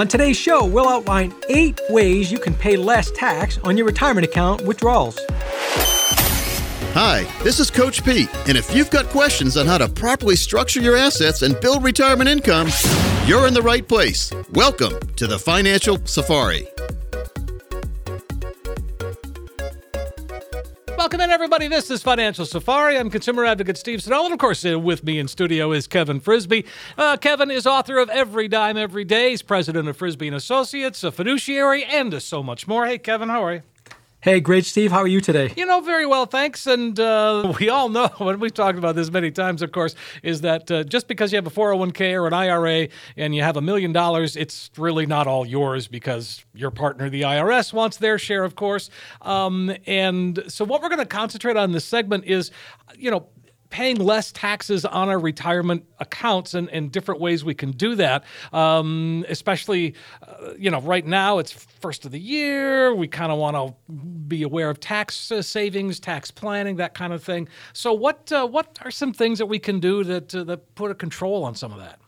[0.00, 4.24] On today's show, we'll outline eight ways you can pay less tax on your retirement
[4.24, 5.20] account withdrawals.
[6.94, 10.80] Hi, this is Coach Pete, and if you've got questions on how to properly structure
[10.80, 12.70] your assets and build retirement income,
[13.26, 14.32] you're in the right place.
[14.52, 16.66] Welcome to the Financial Safari.
[21.00, 21.66] Welcome in, everybody.
[21.66, 22.98] This is Financial Safari.
[22.98, 26.20] I'm consumer advocate Steve Siddall, and of course, uh, with me in studio is Kevin
[26.20, 26.66] Frisby.
[26.98, 29.30] Uh, Kevin is author of Every Dime Every Day.
[29.30, 32.84] He's president of Frisby and Associates, a fiduciary, and so much more.
[32.84, 33.62] Hey, Kevin, how are you?
[34.22, 34.90] Hey, great, Steve.
[34.90, 35.54] How are you today?
[35.56, 36.66] You know, very well, thanks.
[36.66, 40.42] And uh, we all know, and we've talked about this many times, of course, is
[40.42, 43.62] that uh, just because you have a 401k or an IRA and you have a
[43.62, 48.44] million dollars, it's really not all yours because your partner, the IRS, wants their share,
[48.44, 48.90] of course.
[49.22, 52.50] Um, and so, what we're going to concentrate on this segment is,
[52.98, 53.26] you know,
[53.70, 58.24] paying less taxes on our retirement accounts and, and different ways we can do that.
[58.52, 59.94] Um, especially,
[60.26, 62.94] uh, you know, right now it's first of the year.
[62.94, 67.12] We kind of want to be aware of tax uh, savings, tax planning, that kind
[67.12, 67.48] of thing.
[67.72, 70.90] So, what uh, what are some things that we can do that uh, that put
[70.90, 72.00] a control on some of that?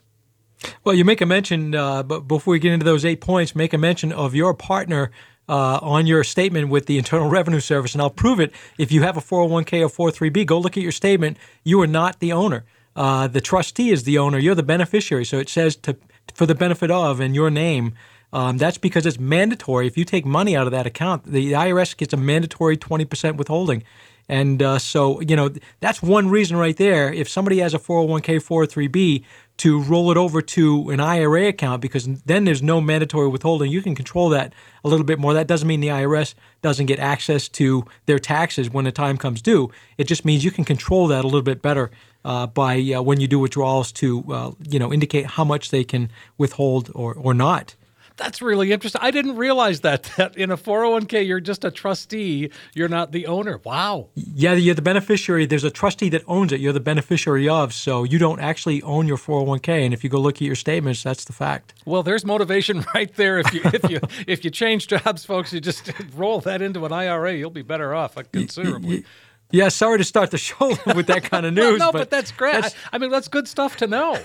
[0.85, 3.73] Well, you make a mention, uh, but before we get into those eight points, make
[3.73, 5.11] a mention of your partner
[5.49, 8.53] uh, on your statement with the Internal Revenue Service, and I'll prove it.
[8.79, 11.37] If you have a 401k or 403b, go look at your statement.
[11.65, 12.65] You are not the owner.
[12.95, 14.39] Uh, the trustee is the owner.
[14.39, 15.25] You're the beneficiary.
[15.25, 15.97] So it says to
[16.35, 17.95] for the benefit of and your name.
[18.33, 19.87] Um, that's because it's mandatory.
[19.87, 23.83] If you take money out of that account, the IRS gets a mandatory 20% withholding.
[24.29, 27.13] And uh, so, you know, that's one reason right there.
[27.13, 29.25] If somebody has a 401k, 403b,
[29.63, 33.71] to roll it over to an IRA account because then there's no mandatory withholding.
[33.71, 34.53] You can control that
[34.83, 35.35] a little bit more.
[35.35, 39.41] That doesn't mean the IRS doesn't get access to their taxes when the time comes
[39.41, 39.71] due.
[39.99, 41.93] It just means you can control that a little bit better
[42.25, 45.85] uh, by uh, when you do withdrawals to uh, you know indicate how much they
[45.85, 47.77] can withhold or or not.
[48.23, 49.01] That's really interesting.
[49.03, 53.27] I didn't realize that that in a 401k you're just a trustee, you're not the
[53.27, 53.61] owner.
[53.65, 54.09] Wow.
[54.15, 55.45] Yeah, you're the beneficiary.
[55.45, 56.61] There's a trustee that owns it.
[56.61, 59.85] You're the beneficiary of, so you don't actually own your 401k.
[59.85, 61.75] And if you go look at your statements, that's the fact.
[61.85, 63.39] Well, there's motivation right there.
[63.39, 66.93] If you if you if you change jobs, folks, you just roll that into an
[66.93, 69.05] IRA, you'll be better off considerably.
[69.51, 71.79] Yeah, sorry to start the show with that kind of news.
[71.79, 72.63] no, but, but that's great.
[72.63, 74.19] That's, I, I mean, that's good stuff to know.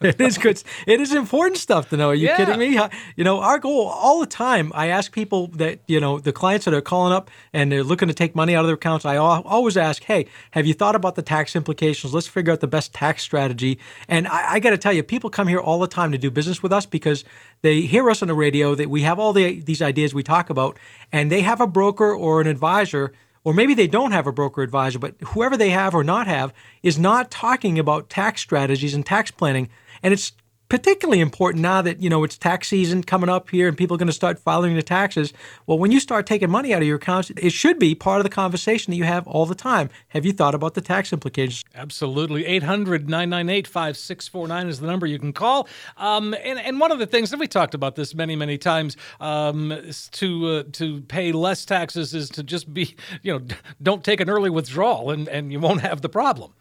[0.04, 0.62] it is good.
[0.86, 2.08] It is important stuff to know.
[2.08, 2.36] Are you Yeah.
[2.36, 2.80] kidding me?
[3.16, 4.72] You know, our goal all the time.
[4.74, 8.08] I ask people that you know the clients that are calling up and they're looking
[8.08, 9.04] to take money out of their accounts.
[9.04, 12.14] I always ask, "Hey, have you thought about the tax implications?
[12.14, 13.78] Let's figure out the best tax strategy."
[14.08, 16.30] And I, I got to tell you, people come here all the time to do
[16.30, 17.22] business with us because
[17.60, 18.74] they hear us on the radio.
[18.74, 20.78] That we have all the these ideas we talk about,
[21.12, 23.12] and they have a broker or an advisor
[23.42, 26.52] or maybe they don't have a broker advisor, but whoever they have or not have
[26.82, 29.68] is not talking about tax strategies and tax planning.
[30.02, 30.32] And it's
[30.70, 33.98] particularly important now that you know it's tax season coming up here and people are
[33.98, 35.34] going to start filing their taxes.
[35.66, 38.24] Well, when you start taking money out of your accounts, it should be part of
[38.24, 39.90] the conversation that you have all the time.
[40.08, 41.64] Have you thought about the tax implications?
[41.74, 42.46] Absolutely.
[42.46, 45.68] 800 998 5649 is the number you can call.
[45.98, 48.96] Um, and, and one of the things, that we talked about this many, many times,
[49.18, 49.76] um,
[50.12, 53.44] to uh, to pay less taxes is to just be, you know,
[53.82, 56.52] don't take an early withdrawal and, and you won't have the problem.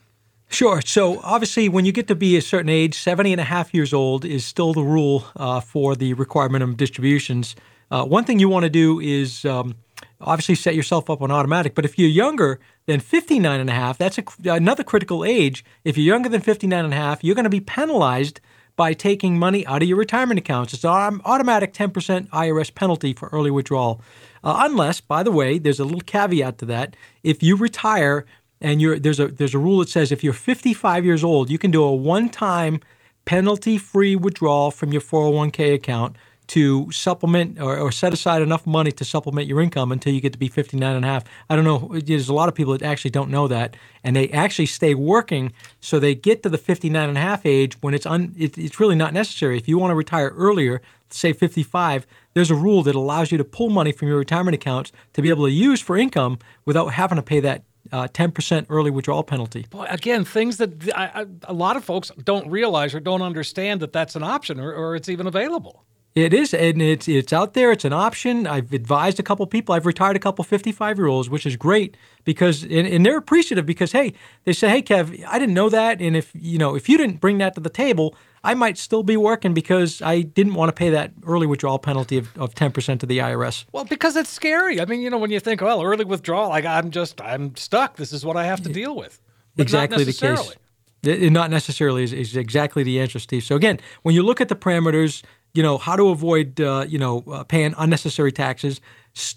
[0.52, 0.82] Sure.
[0.82, 3.94] So obviously, when you get to be a certain age, 70 and a half years
[3.94, 7.56] old is still the rule uh, for the requirement of distributions.
[7.92, 9.76] Uh, one thing you want to do is um,
[10.20, 11.76] obviously set yourself up on automatic.
[11.76, 15.64] But if you're younger than 59 and a half, that's a, another critical age.
[15.84, 18.42] If you're younger than 59 and a half, you're going to be penalized
[18.76, 20.74] by taking money out of your retirement accounts.
[20.74, 24.02] It's an automatic 10% IRS penalty for early withdrawal.
[24.42, 26.96] Uh, unless, by the way, there's a little caveat to that.
[27.22, 28.26] If you retire
[28.62, 31.72] and there's a there's a rule that says if you're 55 years old, you can
[31.72, 32.82] do a one-time
[33.26, 36.16] penalty free withdrawal from your 401k account
[36.50, 40.34] to supplement or, or, set aside enough money to supplement your income until you get
[40.34, 41.24] to be 59 and a half.
[41.48, 41.92] I don't know.
[42.00, 43.78] There's a lot of people that actually don't know that.
[44.04, 47.80] And they actually stay working so they get to the 59 and a half age
[47.82, 49.58] when it's, un, it, it's really not necessary.
[49.58, 50.82] If you want to retire earlier,
[51.12, 54.92] say 55, there's a rule that allows you to pull money from your retirement accounts
[55.14, 58.92] to be able to use for income without having to pay that uh, 10% early
[58.92, 59.66] withdrawal penalty.
[59.70, 63.82] Boy, again, things that I, I, a lot of folks don't realize or don't understand
[63.82, 65.86] that that's an option or, or it's even available.
[66.16, 67.72] It is, and it's it's out there.
[67.72, 68.48] It's an option.
[68.48, 69.76] I've advised a couple people.
[69.76, 73.66] I've retired a couple 55 year olds, which is great because and, and, they're appreciative
[73.66, 74.14] because hey,
[74.44, 77.22] they say, hey Kev, I didn't know that, and if you know if you didn't
[77.22, 80.74] bring that to the table, I might still be working because I didn't want to
[80.74, 83.66] pay that early withdrawal penalty of, of 10% to the IRS.
[83.72, 84.82] Well, because it's scary.
[84.82, 87.98] I mean, you know, when you think, well, early withdrawal, like I'm just I'm stuck.
[87.98, 89.22] This is what I have to deal with.
[89.56, 90.56] But exactly the case.
[91.02, 93.44] It, not necessarily is, is exactly the answer, Steve.
[93.44, 95.24] So again, when you look at the parameters
[95.54, 98.82] you know how to avoid uh, you know uh, paying unnecessary taxes.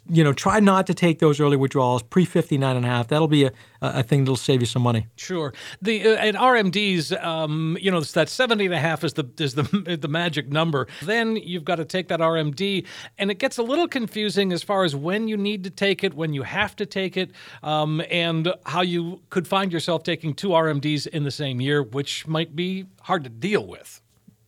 [0.07, 3.09] You know try not to take those early withdrawals pre 59 and a half.
[3.09, 5.07] That'll be a, a thing that'll save you some money.
[5.17, 5.55] Sure.
[5.81, 9.55] The uh, and rmds um, you know that 70 and a half is the is
[9.55, 9.63] the
[10.01, 10.87] the magic number.
[11.03, 12.87] Then you've got to take that rmd
[13.19, 16.15] and it gets a little confusing as far as when you need to take it
[16.15, 17.31] when you have to take it
[17.63, 22.27] um, and how you could find yourself taking two rmds in the same year which
[22.27, 24.02] might be hard to deal with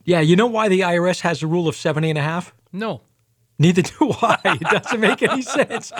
[0.05, 2.53] yeah, you know why the IRS has a rule of 70 and a half?
[2.71, 3.01] No.
[3.57, 4.39] Neither do I.
[4.45, 5.91] It doesn't make any sense.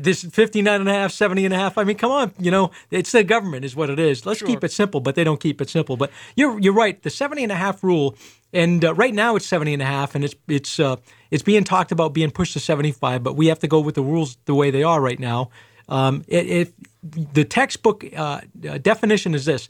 [0.00, 1.78] This 59 and a half, 70 and a half.
[1.78, 2.32] I mean, come on.
[2.38, 4.26] You know, it's the government is what it is.
[4.26, 4.48] Let's sure.
[4.48, 5.96] keep it simple, but they don't keep it simple.
[5.96, 7.00] But you're you're right.
[7.00, 8.16] The 70 and a half rule,
[8.52, 10.96] and uh, right now it's 70 and a half, and it's it's uh,
[11.30, 14.02] it's being talked about being pushed to 75, but we have to go with the
[14.02, 15.50] rules the way they are right now.
[15.88, 16.72] Um, if
[17.02, 18.40] the textbook uh,
[18.82, 19.68] definition is this,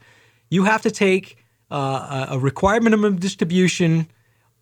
[0.51, 1.37] you have to take
[1.71, 4.09] uh, a required minimum distribution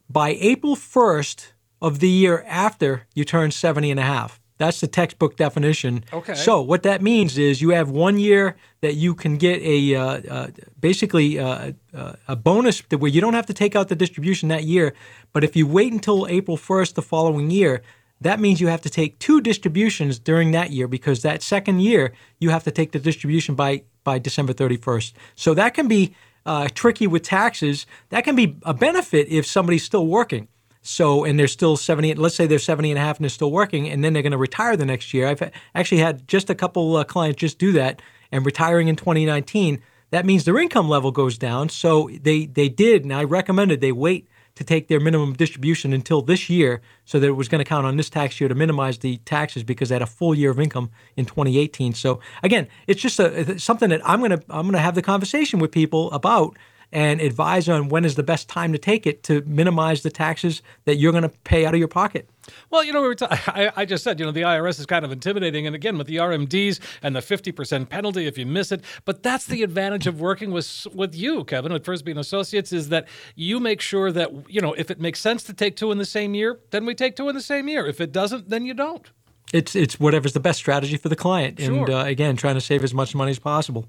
[0.09, 4.41] by April 1st of the year after you turn 70 and a half.
[4.59, 6.05] That's the textbook definition.
[6.13, 6.35] Okay.
[6.35, 10.03] So what that means is you have one year that you can get a uh,
[10.31, 10.47] uh,
[10.81, 14.65] basically uh, uh a bonus where you don't have to take out the distribution that
[14.65, 14.95] year.
[15.35, 17.83] But if you wait until April 1st the following year,
[18.23, 22.15] that means you have to take two distributions during that year because that second year
[22.39, 25.13] you have to take the distribution by by December 31st.
[25.35, 26.15] So that can be
[26.47, 30.49] uh, tricky with taxes, that can be a benefit if somebody's still working.
[30.81, 33.51] So, and they're still 70, let's say they're 70 and a half and they're still
[33.51, 35.27] working, and then they're going to retire the next year.
[35.27, 38.01] I've actually had just a couple uh, clients just do that
[38.31, 39.83] and retiring in 2019.
[40.11, 41.69] That means their income level goes down.
[41.71, 46.23] So they, they did, and I recommended they wait to take their minimum distribution until
[46.23, 48.99] this year so that it was going to count on this tax year to minimize
[48.99, 51.95] the taxes because they had a full year of income in 2018.
[51.95, 55.03] So again, it's just a, something that I'm going to I'm going to have the
[55.03, 56.57] conversation with people about
[56.93, 60.63] and advise on when is the best time to take it to minimize the taxes
[60.85, 62.29] that you're going to pay out of your pocket.
[62.71, 65.05] Well, you know, we ta- I, I, just said, you know, the IRS is kind
[65.05, 65.67] of intimidating.
[65.67, 68.83] And again, with the RMDs and the 50% penalty if you miss it.
[69.05, 72.89] But that's the advantage of working with with you, Kevin, at Frisby and Associates, is
[72.91, 75.99] that you make sure that, you know, if it makes sense to take two in
[75.99, 77.87] the same year, then we take two in the same year.
[77.87, 79.11] If it doesn't, then you don't.
[79.53, 81.73] It's it's whatever's the best strategy for the client, sure.
[81.73, 83.87] and uh, again, trying to save as much money as possible.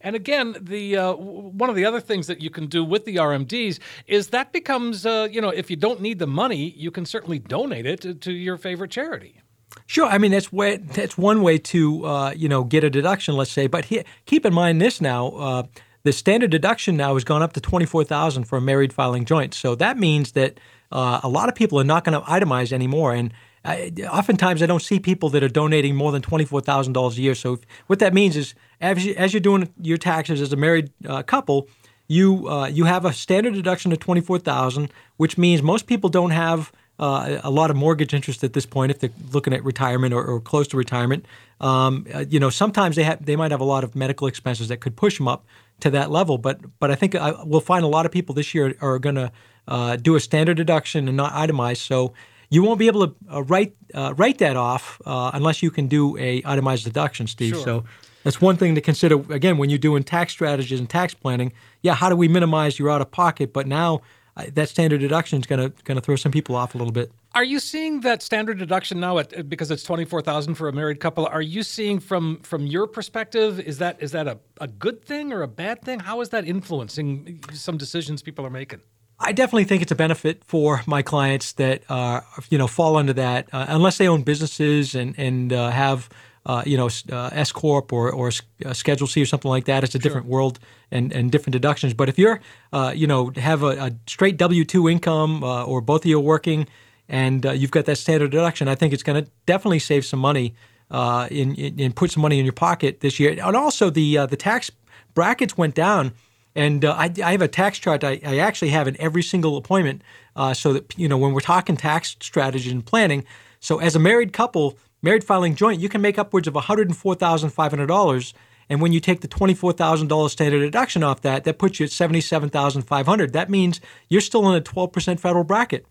[0.00, 3.16] And again, the uh, one of the other things that you can do with the
[3.16, 7.04] RMDs is that becomes, uh, you know, if you don't need the money, you can
[7.04, 9.40] certainly donate it to, to your favorite charity.
[9.86, 13.36] Sure, I mean that's way, that's one way to uh, you know get a deduction,
[13.36, 13.66] let's say.
[13.66, 15.62] But he, keep in mind this now: uh,
[16.04, 19.24] the standard deduction now has gone up to twenty four thousand for a married filing
[19.24, 19.54] joint.
[19.54, 20.60] So that means that
[20.92, 23.32] uh, a lot of people are not going to itemize anymore, and
[23.64, 27.20] I, oftentimes I don't see people that are donating more than twenty-four thousand dollars a
[27.20, 27.34] year.
[27.34, 30.56] So if, what that means is, as, you, as you're doing your taxes as a
[30.56, 31.68] married uh, couple,
[32.08, 36.30] you uh, you have a standard deduction of twenty-four thousand, which means most people don't
[36.30, 40.14] have uh, a lot of mortgage interest at this point if they're looking at retirement
[40.14, 41.26] or, or close to retirement.
[41.60, 44.68] Um, uh, you know, sometimes they have they might have a lot of medical expenses
[44.68, 45.44] that could push them up
[45.80, 46.38] to that level.
[46.38, 49.16] But but I think I, we'll find a lot of people this year are going
[49.16, 49.30] to
[49.68, 51.76] uh, do a standard deduction and not itemize.
[51.76, 52.14] So
[52.50, 55.86] you won't be able to uh, write uh, write that off uh, unless you can
[55.86, 57.54] do a itemized deduction, Steve.
[57.54, 57.64] Sure.
[57.64, 57.84] So
[58.24, 59.14] that's one thing to consider.
[59.32, 61.52] Again, when you're doing tax strategies and tax planning,
[61.82, 63.52] yeah, how do we minimize your out of pocket?
[63.52, 64.02] But now
[64.36, 66.92] uh, that standard deduction is going to going to throw some people off a little
[66.92, 67.12] bit.
[67.32, 70.72] Are you seeing that standard deduction now at because it's twenty four thousand for a
[70.72, 71.26] married couple?
[71.26, 75.32] Are you seeing from from your perspective is that is that a, a good thing
[75.32, 76.00] or a bad thing?
[76.00, 78.80] How is that influencing some decisions people are making?
[79.20, 83.12] I definitely think it's a benefit for my clients that uh, you know fall under
[83.12, 86.08] that, uh, unless they own businesses and and uh, have
[86.46, 88.30] uh, you know, uh, S corp or or
[88.64, 89.84] uh, Schedule C or something like that.
[89.84, 90.58] It's a different world
[90.90, 91.94] and and different deductions.
[91.94, 92.40] But if you're,
[92.72, 96.18] uh, you know, have a, a straight W two income uh, or both of you
[96.18, 96.66] are working,
[97.08, 100.20] and uh, you've got that standard deduction, I think it's going to definitely save some
[100.20, 100.54] money
[100.90, 103.30] uh, in, in and put some money in your pocket this year.
[103.32, 104.70] And also the uh, the tax
[105.14, 106.12] brackets went down.
[106.60, 109.56] And uh, I, I have a tax chart I, I actually have in every single
[109.56, 110.02] appointment,
[110.36, 113.24] uh, so that you know when we're talking tax strategy and planning.
[113.60, 114.66] So as a married couple,
[115.00, 117.86] married filing joint, you can make upwards of one hundred and four thousand five hundred
[117.86, 118.34] dollars.
[118.68, 121.84] And when you take the twenty-four thousand dollars standard deduction off that, that puts you
[121.86, 123.32] at 77,500.
[123.32, 125.86] That means you're still in a twelve percent federal bracket.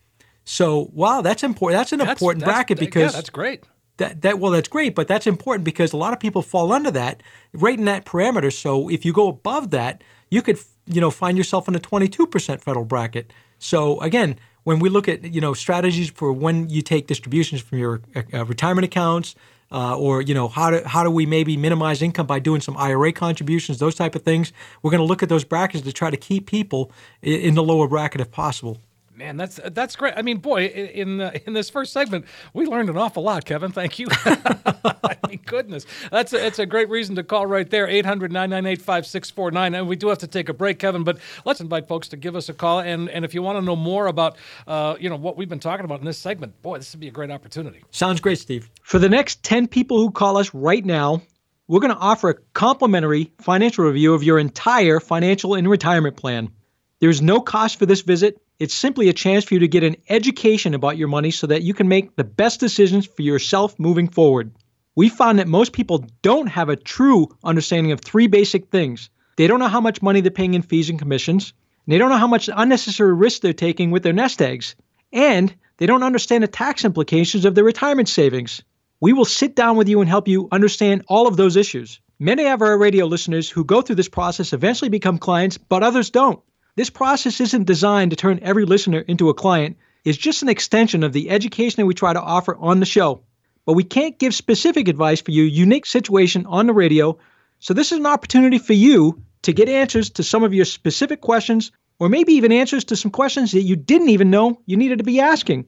[0.46, 1.80] So wow, that's important.
[1.80, 3.64] That's an That's- important that's- bracket yeah, because that's great.
[3.98, 6.92] that, that well, that's great, but that's important because a lot of people fall under
[6.92, 7.22] that,
[7.54, 8.52] right in that parameter.
[8.54, 12.62] So if you go above that, you could you know find yourself in a 22%
[12.62, 13.32] federal bracket.
[13.60, 17.78] So again, when we look at you know strategies for when you take distributions from
[17.80, 19.36] your uh, retirement accounts,
[19.72, 22.76] uh, or you know how do how do we maybe minimize income by doing some
[22.78, 24.52] IRA contributions, those type of things.
[24.82, 26.92] We're going to look at those brackets to try to keep people
[27.24, 28.80] i- in the lower bracket if possible.
[29.20, 30.14] Man, that's that's great.
[30.16, 32.24] I mean, boy, in uh, in this first segment,
[32.54, 33.70] we learned an awful lot, Kevin.
[33.70, 34.08] Thank you.
[34.16, 37.86] I goodness, that's a, it's a great reason to call right there.
[37.88, 39.78] 800-998-5649.
[39.78, 42.38] And we do have to take a break, Kevin, but let's invite folks to give
[42.38, 42.80] us a call.
[42.80, 45.60] And and if you want to know more about, uh, you know, what we've been
[45.60, 47.84] talking about in this segment, boy, this would be a great opportunity.
[47.92, 48.70] Sounds great, Steve.
[48.84, 51.22] For the next 10 people who call us right now,
[51.68, 56.52] we're going to offer a complimentary financial review of your entire financial and retirement plan.
[57.00, 58.42] There's no cost for this visit.
[58.60, 61.64] It's simply a chance for you to get an education about your money so that
[61.64, 64.52] you can make the best decisions for yourself moving forward.
[64.96, 69.10] We found that most people don't have a true understanding of three basic things.
[69.38, 71.54] They don't know how much money they're paying in fees and commissions,
[71.86, 74.76] and they don't know how much unnecessary risk they're taking with their nest eggs,
[75.14, 78.62] and they don't understand the tax implications of their retirement savings.
[79.00, 82.02] We will sit down with you and help you understand all of those issues.
[82.20, 86.10] Many of our radio listeners who go through this process eventually become clients, but others
[86.10, 86.42] don't.
[86.80, 89.76] This process isn't designed to turn every listener into a client.
[90.06, 93.24] It's just an extension of the education that we try to offer on the show.
[93.66, 97.18] But we can't give specific advice for your unique situation on the radio,
[97.60, 101.20] so this is an opportunity for you to get answers to some of your specific
[101.20, 105.00] questions, or maybe even answers to some questions that you didn't even know you needed
[105.00, 105.66] to be asking.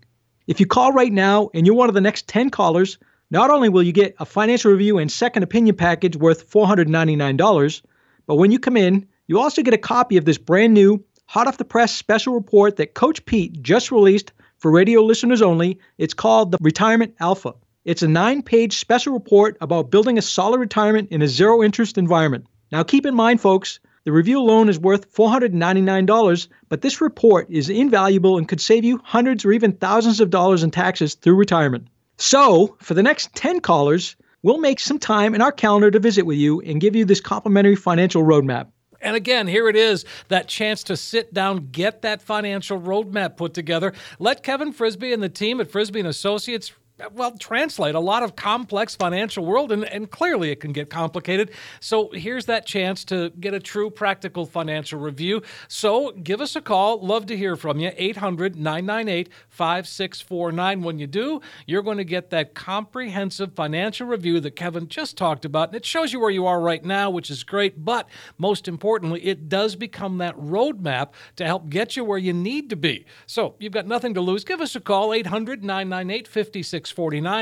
[0.48, 3.00] If you call right now and you're one of the next 10 callers,
[3.30, 7.82] not only will you get a financial review and second opinion package worth $499,
[8.28, 11.48] but when you come in, you also get a copy of this brand new, hot
[11.48, 15.80] off the press special report that Coach Pete just released for radio listeners only.
[15.98, 17.54] It's called the Retirement Alpha.
[17.86, 21.98] It's a nine page special report about building a solid retirement in a zero interest
[21.98, 22.46] environment.
[22.74, 27.70] Now, keep in mind, folks, the review alone is worth $499, but this report is
[27.70, 31.88] invaluable and could save you hundreds or even thousands of dollars in taxes through retirement.
[32.18, 36.26] So, for the next 10 callers, we'll make some time in our calendar to visit
[36.26, 38.68] with you and give you this complimentary financial roadmap.
[39.02, 43.54] And again, here it is that chance to sit down, get that financial roadmap put
[43.54, 43.94] together.
[44.20, 46.72] Let Kevin Frisbee and the team at Frisbee and Associates
[47.14, 51.52] well, translate a lot of complex financial world, and, and clearly it can get complicated.
[51.80, 55.42] So here's that chance to get a true practical financial review.
[55.68, 57.00] So give us a call.
[57.06, 57.92] Love to hear from you.
[57.96, 60.82] 800 998 5649.
[60.82, 65.46] When you do, you're going to get that comprehensive financial review that Kevin just talked
[65.46, 65.70] about.
[65.70, 67.84] And it shows you where you are right now, which is great.
[67.84, 72.70] But most importantly, it does become that roadmap to help get you where you need
[72.70, 73.06] to be.
[73.26, 74.44] So you've got nothing to lose.
[74.44, 76.91] Give us a call, 800 998 5649.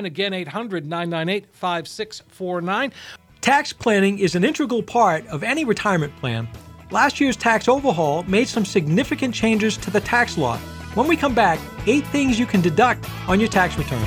[0.06, 2.94] Again, 800 998 5649.
[3.42, 6.48] Tax planning is an integral part of any retirement plan.
[6.92, 10.58] Last year's tax overhaul made some significant changes to the tax law.
[10.96, 14.04] When we come back, eight things you can deduct on your tax return.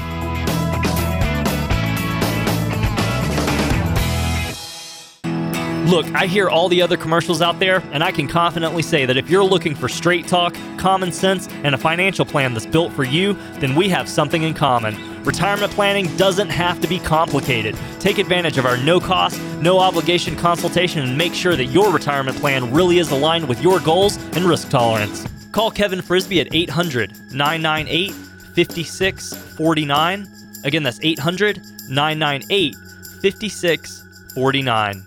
[5.93, 9.17] Look, I hear all the other commercials out there, and I can confidently say that
[9.17, 13.05] if you're looking for straight talk, common sense, and a financial plan that's built for
[13.05, 15.12] you, then we have something in common.
[15.25, 17.77] Retirement planning doesn't have to be complicated.
[18.01, 22.37] Take advantage of our no cost, no obligation consultation and make sure that your retirement
[22.39, 25.25] plan really is aligned with your goals and risk tolerance.
[25.53, 30.29] Call Kevin Frisbee at 800 998 5649.
[30.65, 32.75] Again, that's 800 998
[33.23, 35.07] 5649.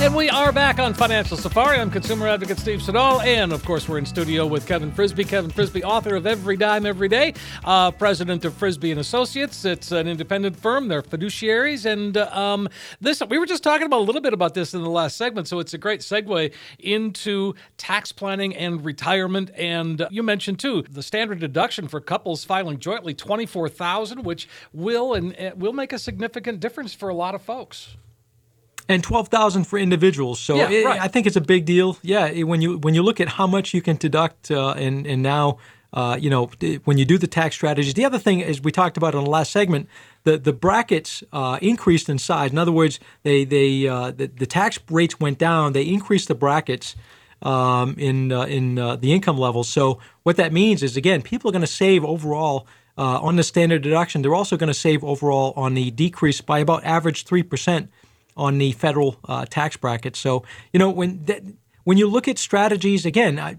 [0.00, 1.78] And we are back on Financial Safari.
[1.78, 3.22] I'm consumer advocate Steve Siddall.
[3.22, 5.24] And of course, we're in studio with Kevin Frisby.
[5.24, 7.32] Kevin Frisby, author of Every Dime Every Day,
[7.64, 9.64] uh, president of Frisby and Associates.
[9.64, 10.88] It's an independent firm.
[10.88, 11.90] They're fiduciaries.
[11.90, 12.68] And uh, um,
[13.00, 15.48] this, we were just talking about a little bit about this in the last segment.
[15.48, 19.52] So it's a great segue into tax planning and retirement.
[19.56, 24.48] And you mentioned too the standard deduction for couples filing jointly, twenty four thousand, which
[24.72, 27.96] will and uh, will make a significant difference for a lot of folks
[28.88, 30.40] and twelve thousand for individuals.
[30.40, 31.00] So yeah, it, right.
[31.00, 31.96] I think it's a big deal.
[32.02, 35.06] Yeah, it, when you when you look at how much you can deduct, uh, and
[35.06, 35.58] and now.
[35.96, 36.50] Uh, you know,
[36.86, 39.30] when you do the tax strategies, the other thing is we talked about in the
[39.30, 39.88] last segment,
[40.24, 42.50] the the brackets uh, increased in size.
[42.50, 45.72] In other words, they they uh, the, the tax rates went down.
[45.72, 46.96] They increased the brackets
[47.42, 49.68] um, in uh, in uh, the income levels.
[49.68, 52.66] So what that means is again, people are going to save overall.
[52.98, 56.58] Uh, on the standard deduction, they're also going to save overall on the decrease by
[56.58, 57.88] about average three percent
[58.36, 60.16] on the federal uh, tax bracket.
[60.16, 61.42] So you know when that,
[61.84, 63.56] when you look at strategies again, I,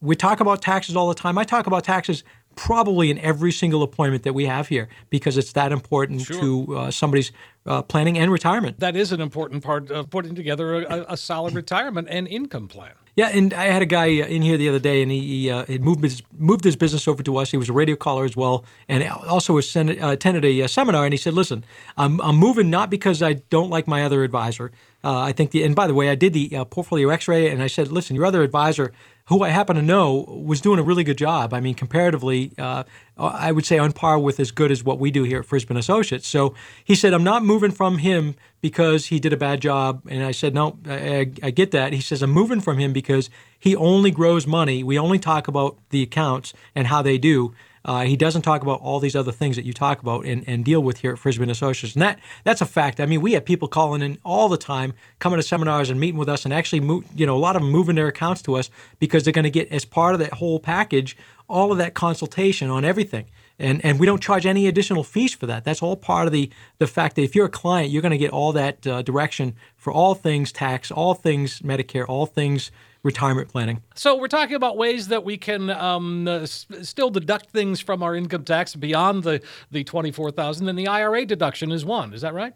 [0.00, 1.38] we talk about taxes all the time.
[1.38, 2.24] I talk about taxes
[2.56, 6.40] probably in every single appointment that we have here because it's that important Sure.
[6.40, 7.32] to uh, somebody's
[7.66, 8.78] uh, planning and retirement.
[8.78, 12.92] that is an important part of putting together a, a solid retirement and income plan.
[13.16, 15.50] Yeah, and I had a guy uh, in here the other day, and he, he
[15.50, 17.52] uh, had moved his moved his business over to us.
[17.52, 21.04] He was a radio caller as well, and also sen- uh, attended a uh, seminar.
[21.04, 21.64] And he said, "Listen,
[21.96, 24.72] I'm, I'm moving not because I don't like my other advisor.
[25.04, 27.62] Uh, I think the and by the way, I did the uh, portfolio X-ray, and
[27.62, 28.90] I said, listen, your other advisor,
[29.26, 31.54] who I happen to know, was doing a really good job.
[31.54, 32.84] I mean, comparatively, uh,
[33.16, 35.78] I would say on par with as good as what we do here at Frisbee
[35.78, 36.28] Associates.
[36.28, 36.54] So
[36.84, 40.02] he said, I'm not moving from him because he did a bad job.
[40.10, 41.94] And I said, no, I, I, I get that.
[41.94, 44.84] He says, I'm moving from him because he only grows money.
[44.84, 47.54] We only talk about the accounts and how they do.
[47.84, 50.64] Uh, he doesn't talk about all these other things that you talk about and, and
[50.64, 51.94] deal with here at Frisbee Associates.
[51.94, 53.00] And that that's a fact.
[53.00, 56.18] I mean, we have people calling in all the time, coming to seminars and meeting
[56.18, 58.56] with us, and actually, move, you know, a lot of them moving their accounts to
[58.56, 61.16] us because they're going to get as part of that whole package
[61.48, 63.26] all of that consultation on everything.
[63.58, 65.64] And, and we don't charge any additional fees for that.
[65.64, 68.18] That's all part of the, the fact that if you're a client, you're going to
[68.18, 72.72] get all that uh, direction for all things tax, all things Medicare, all things
[73.04, 73.82] retirement planning.
[73.94, 78.02] So we're talking about ways that we can um, uh, s- still deduct things from
[78.02, 82.12] our income tax beyond the the twenty four thousand, and the IRA deduction is one.
[82.12, 82.54] Is that right?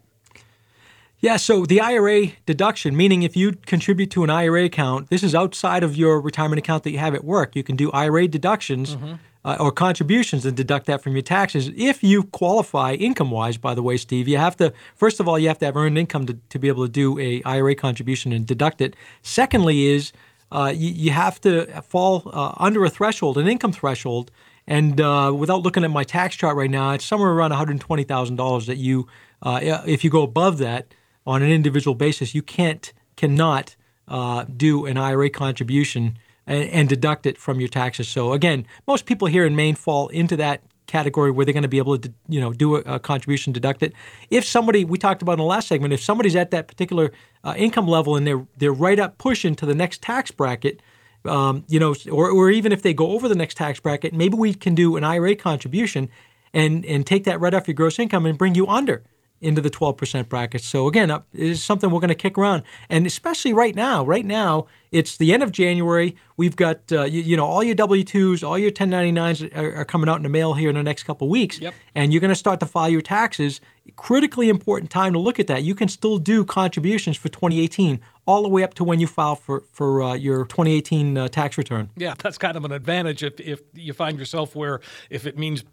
[1.21, 5.35] Yeah, so the IRA deduction, meaning if you contribute to an IRA account, this is
[5.35, 7.57] outside of your retirement account that you have at work.
[7.57, 8.95] You can do IRA deductions
[9.43, 11.71] uh, or contributions and deduct that from your taxes.
[11.75, 15.37] If you qualify income wise, by the way, Steve, you have to, first of all,
[15.37, 18.31] you have to have earned income to, to be able to do a IRA contribution
[18.31, 18.95] and deduct it.
[19.21, 20.13] Secondly, is
[20.51, 24.31] uh, you, you have to fall uh, under a threshold, an income threshold.
[24.67, 28.77] And uh, without looking at my tax chart right now, it's somewhere around $120,000 that
[28.77, 29.07] you,
[29.41, 30.93] uh, if you go above that
[31.25, 33.75] on an individual basis, you can't, cannot
[34.07, 38.07] uh, do an IRA contribution and, and deduct it from your taxes.
[38.07, 41.69] So again, most people here in Maine fall into that category where they're going to
[41.69, 43.93] be able to, you know, do a, a contribution, deduct it.
[44.29, 47.11] If somebody, we talked about in the last segment, if somebody's at that particular
[47.43, 50.81] uh, income level and they're they're right up pushing to the next tax bracket,
[51.25, 54.35] um, you know, or, or even if they go over the next tax bracket, maybe
[54.35, 56.09] we can do an IRA contribution
[56.53, 59.03] and and take that right off your gross income and bring you under
[59.41, 60.61] into the 12% bracket.
[60.61, 64.05] So again, uh, it is something we're going to kick around, and especially right now.
[64.05, 66.15] Right now, it's the end of January.
[66.37, 70.09] We've got uh, you, you know all your W-2s, all your 1099s are, are coming
[70.09, 71.73] out in the mail here in the next couple weeks, Yep.
[71.95, 73.61] and you're going to start to file your taxes.
[73.95, 75.63] Critically important time to look at that.
[75.63, 79.35] You can still do contributions for 2018 all the way up to when you file
[79.35, 81.89] for for uh, your 2018 uh, tax return.
[81.97, 85.63] Yeah, that's kind of an advantage if, if you find yourself where if it means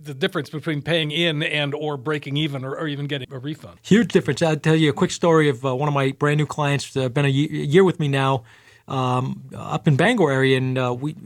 [0.00, 3.80] the difference between paying in and or breaking even or, or even getting a refund.
[3.82, 4.42] Huge difference.
[4.42, 6.96] I'll tell you a quick story of uh, one of my brand new clients.
[6.96, 8.44] Uh, been a a year with me now,
[8.88, 11.16] um, up in Bangor area, and uh, we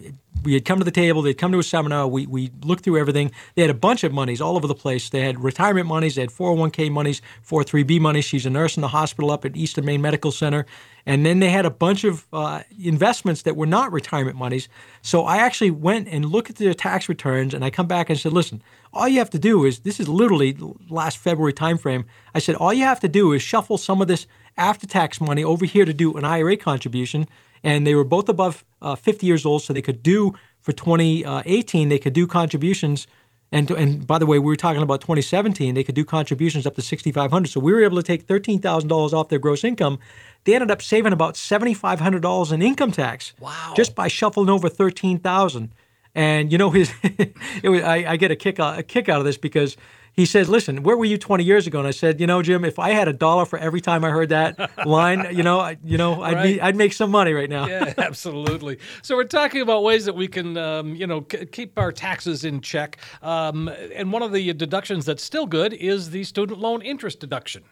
[0.44, 1.22] we had come to the table.
[1.22, 2.06] They'd come to a seminar.
[2.06, 3.32] We we looked through everything.
[3.54, 5.10] They had a bunch of monies all over the place.
[5.10, 6.14] They had retirement monies.
[6.14, 8.24] They had 401k monies, 403b monies.
[8.24, 10.66] She's a nurse in the hospital up at Eastern Maine Medical Center,
[11.06, 14.68] and then they had a bunch of uh, investments that were not retirement monies.
[15.02, 18.18] So I actually went and looked at their tax returns, and I come back and
[18.18, 18.62] said, listen.
[18.90, 20.56] All you have to do is this is literally
[20.88, 22.06] last February timeframe.
[22.34, 25.66] I said all you have to do is shuffle some of this after-tax money over
[25.66, 27.28] here to do an IRA contribution,
[27.62, 31.88] and they were both above uh, 50 years old, so they could do for 2018
[31.88, 33.06] they could do contributions.
[33.50, 35.74] And and by the way, we were talking about 2017.
[35.74, 37.48] They could do contributions up to 6,500.
[37.48, 39.98] So we were able to take $13,000 off their gross income.
[40.44, 43.32] They ended up saving about $7,500 in income tax.
[43.40, 43.72] Wow.
[43.74, 45.72] Just by shuffling over 13,000.
[46.14, 46.92] And you know his,
[47.62, 49.76] it was, I, I get a kick a kick out of this because
[50.18, 52.64] he said, "Listen, where were you 20 years ago?" And I said, "You know, Jim,
[52.64, 55.78] if I had a dollar for every time I heard that line, you know, I,
[55.84, 58.80] you know, I'd be, I'd make some money right now." yeah, absolutely.
[59.02, 62.44] So we're talking about ways that we can, um, you know, c- keep our taxes
[62.44, 62.98] in check.
[63.22, 67.62] Um, and one of the deductions that's still good is the student loan interest deduction.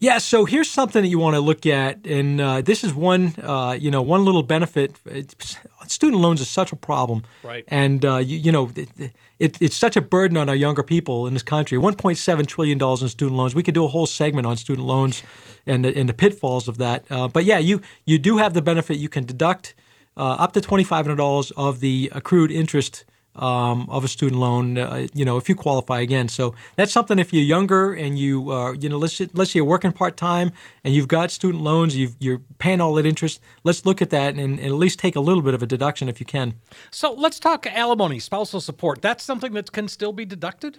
[0.00, 3.34] Yeah, so here's something that you want to look at, and uh, this is one,
[3.42, 4.94] uh, you know, one little benefit.
[5.06, 5.56] It's,
[5.88, 7.64] student loans is such a problem, Right.
[7.66, 11.26] And uh, you, you know, it, it, it's such a burden on our younger people
[11.26, 11.78] in this country.
[11.78, 13.54] 1.7 trillion dollars in student loans.
[13.56, 15.22] We could do a whole segment on student loans
[15.66, 17.04] and the, and the pitfalls of that.
[17.10, 18.98] Uh, but yeah, you you do have the benefit.
[18.98, 19.74] You can deduct
[20.16, 23.04] uh, up to $2,500 of the accrued interest
[23.38, 26.28] um, of a student loan, uh, you know, if you qualify again.
[26.28, 29.64] So that's something if you're younger and you, uh, you know, let's let's say you're
[29.64, 30.52] working part time
[30.84, 33.40] and you've got student loans, you've, you're paying all that interest.
[33.64, 36.08] Let's look at that and, and at least take a little bit of a deduction
[36.08, 36.54] if you can.
[36.90, 39.02] So let's talk alimony, spousal support.
[39.02, 40.78] That's something that can still be deducted.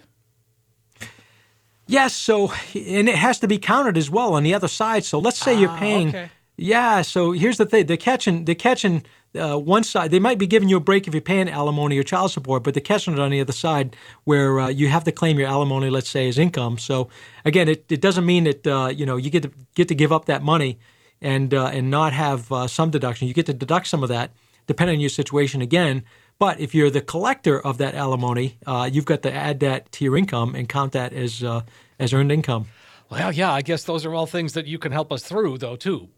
[1.86, 5.04] Yes, so and it has to be counted as well on the other side.
[5.04, 6.10] So let's say you're paying.
[6.10, 6.30] okay.
[6.56, 9.02] Yeah, so here's the thing: they're catching, they're catching
[9.38, 10.10] uh, one side.
[10.10, 12.74] They might be giving you a break if you're paying alimony or child support, but
[12.74, 15.90] they're catching it on the other side where uh, you have to claim your alimony,
[15.90, 16.78] let's say, as income.
[16.78, 17.08] So
[17.44, 20.12] again, it, it doesn't mean that uh, you know you get to get to give
[20.12, 20.78] up that money
[21.20, 23.28] and uh, and not have uh, some deduction.
[23.28, 24.32] You get to deduct some of that
[24.66, 26.02] depending on your situation again.
[26.38, 30.04] But if you're the collector of that alimony, uh, you've got to add that to
[30.04, 31.62] your income and count that as uh,
[31.98, 32.66] as earned income.
[33.10, 35.74] Well, yeah, I guess those are all things that you can help us through, though,
[35.76, 36.08] too.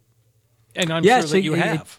[0.77, 1.98] And I'm Yeah, sure so that you it- it- have.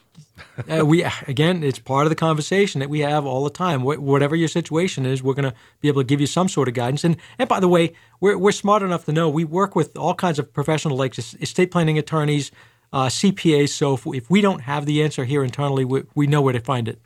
[0.69, 3.81] Uh, we again, it's part of the conversation that we have all the time.
[3.81, 6.67] Wh- whatever your situation is, we're going to be able to give you some sort
[6.67, 7.03] of guidance.
[7.03, 10.13] And and by the way, we're we're smart enough to know we work with all
[10.13, 12.51] kinds of professional like estate planning attorneys,
[12.91, 13.69] uh, CPAs.
[13.69, 16.59] So if, if we don't have the answer here internally, we, we know where to
[16.59, 16.99] find it.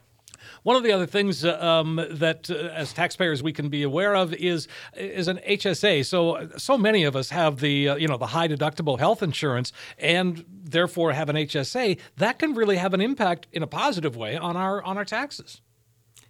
[0.68, 4.14] One of the other things uh, um, that, uh, as taxpayers, we can be aware
[4.14, 6.06] of is is an HSA.
[6.06, 9.72] So, so many of us have the uh, you know the high deductible health insurance,
[9.98, 11.98] and therefore have an HSA.
[12.18, 15.62] That can really have an impact in a positive way on our on our taxes.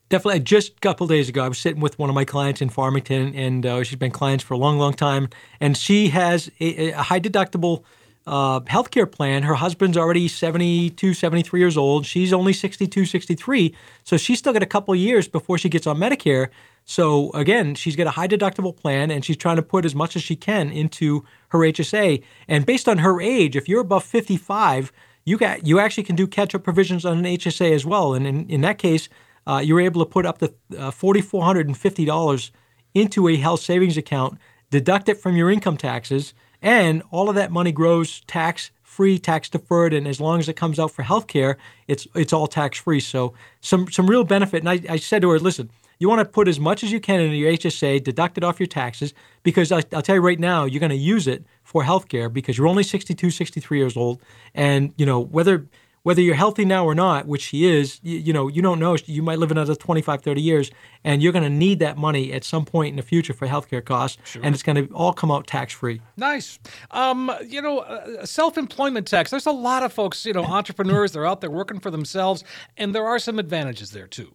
[0.09, 0.41] Definitely.
[0.41, 3.33] Just a couple days ago, I was sitting with one of my clients in Farmington,
[3.33, 5.29] and uh, she's been clients for a long, long time.
[5.59, 7.85] And she has a, a high deductible
[8.27, 9.43] uh, healthcare plan.
[9.43, 12.05] Her husband's already 72, 73 years old.
[12.05, 13.73] She's only 62, 63.
[14.03, 16.49] So she's still got a couple years before she gets on Medicare.
[16.83, 20.15] So again, she's got a high deductible plan, and she's trying to put as much
[20.15, 22.21] as she can into her HSA.
[22.47, 24.91] And based on her age, if you're above 55,
[25.25, 28.13] you got you actually can do catch-up provisions on an HSA as well.
[28.13, 29.09] And in, in that case,
[29.45, 32.51] uh, you're able to put up to uh, $4,450
[32.93, 34.37] into a health savings account,
[34.69, 39.47] deduct it from your income taxes, and all of that money grows tax free, tax
[39.47, 42.79] deferred, and as long as it comes out for health care, it's it's all tax
[42.79, 42.99] free.
[42.99, 44.59] So some some real benefit.
[44.63, 46.99] And I, I said to her, listen, you want to put as much as you
[46.99, 50.39] can into your HSA, deduct it off your taxes, because I, I'll tell you right
[50.39, 54.21] now, you're going to use it for healthcare because you're only 62, 63 years old.
[54.53, 55.67] And, you know, whether
[56.07, 58.95] whether you're healthy now or not, which she is, you, you know, you don't know.
[59.07, 60.71] You might live another 25, 30 years,
[61.03, 63.83] and you're going to need that money at some point in the future for healthcare
[63.83, 65.99] costs, and it's going to all come out tax free.
[66.15, 66.59] Nice.
[66.91, 69.31] Um, you know, uh, self-employment tax.
[69.31, 71.11] There's a lot of folks, you know, entrepreneurs.
[71.11, 72.45] They're out there working for themselves,
[72.77, 74.33] and there are some advantages there too.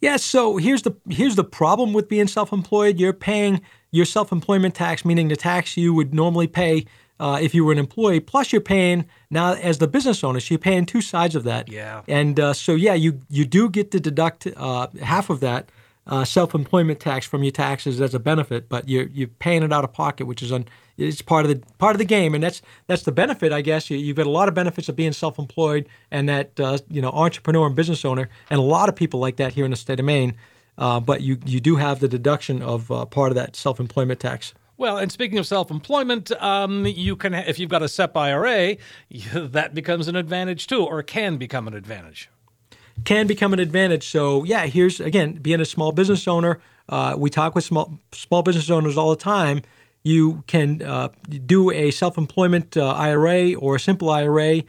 [0.00, 2.98] Yeah, so here's the here's the problem with being self-employed.
[2.98, 3.60] You're paying
[3.92, 6.86] your self-employment tax, meaning the tax you would normally pay
[7.20, 8.20] uh, if you were an employee.
[8.20, 10.40] Plus, you're paying now as the business owner.
[10.40, 11.68] So you're paying two sides of that.
[11.68, 12.02] Yeah.
[12.08, 15.70] And uh, so yeah, you you do get to deduct uh, half of that
[16.06, 19.84] uh, self-employment tax from your taxes as a benefit, but you're you're paying it out
[19.84, 20.66] of pocket, which is on
[20.98, 23.88] it's part of the part of the game, and that's that's the benefit, I guess.
[23.88, 27.10] You, you've got a lot of benefits of being self-employed and that uh, you know
[27.10, 30.00] entrepreneur and business owner, and a lot of people like that here in the state
[30.00, 30.34] of Maine.
[30.78, 34.54] Uh, but you you do have the deduction of uh, part of that self-employment tax.
[34.82, 38.78] Well, and speaking of self-employment, um, you can if you've got a SEP IRA,
[39.32, 42.28] that becomes an advantage too, or can become an advantage.
[43.04, 44.08] can become an advantage.
[44.08, 46.58] So yeah, here's again being a small business owner.
[46.88, 49.62] Uh, we talk with small small business owners all the time.
[50.02, 51.10] You can uh,
[51.46, 54.64] do a self-employment uh, IRA or a simple IRA.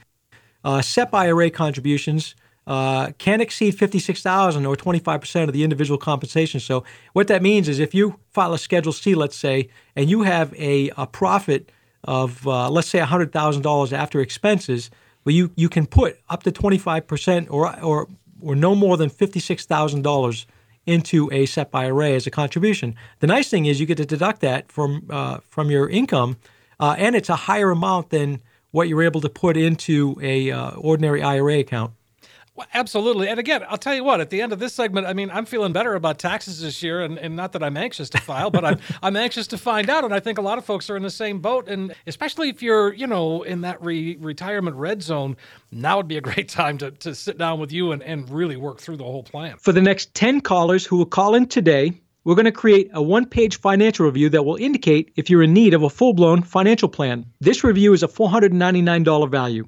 [0.63, 5.97] Uh, SEP IRA contributions uh, can exceed fifty-six thousand or twenty-five percent of the individual
[5.97, 6.59] compensation.
[6.59, 10.23] So what that means is if you file a Schedule C, let's say, and you
[10.23, 11.71] have a, a profit
[12.03, 14.89] of uh, let's say hundred thousand dollars after expenses,
[15.25, 18.07] well, you you can put up to twenty-five percent or or
[18.41, 20.45] or no more than fifty-six thousand dollars
[20.85, 22.95] into a SEP IRA as a contribution.
[23.19, 26.37] The nice thing is you get to deduct that from uh, from your income,
[26.79, 30.71] uh, and it's a higher amount than what you're able to put into a uh,
[30.71, 31.93] ordinary IRA account.
[32.55, 33.27] Well, absolutely.
[33.29, 35.45] And again, I'll tell you what, at the end of this segment, I mean, I'm
[35.45, 37.01] feeling better about taxes this year.
[37.01, 40.03] And, and not that I'm anxious to file, but I'm, I'm anxious to find out.
[40.03, 41.67] And I think a lot of folks are in the same boat.
[41.67, 45.35] And especially if you're, you know, in that re- retirement red zone,
[45.71, 48.55] now would be a great time to, to sit down with you and, and really
[48.55, 49.57] work through the whole plan.
[49.57, 53.01] For the next 10 callers who will call in today, we're going to create a
[53.01, 56.43] one page financial review that will indicate if you're in need of a full blown
[56.43, 57.25] financial plan.
[57.41, 59.67] This review is a $499 value.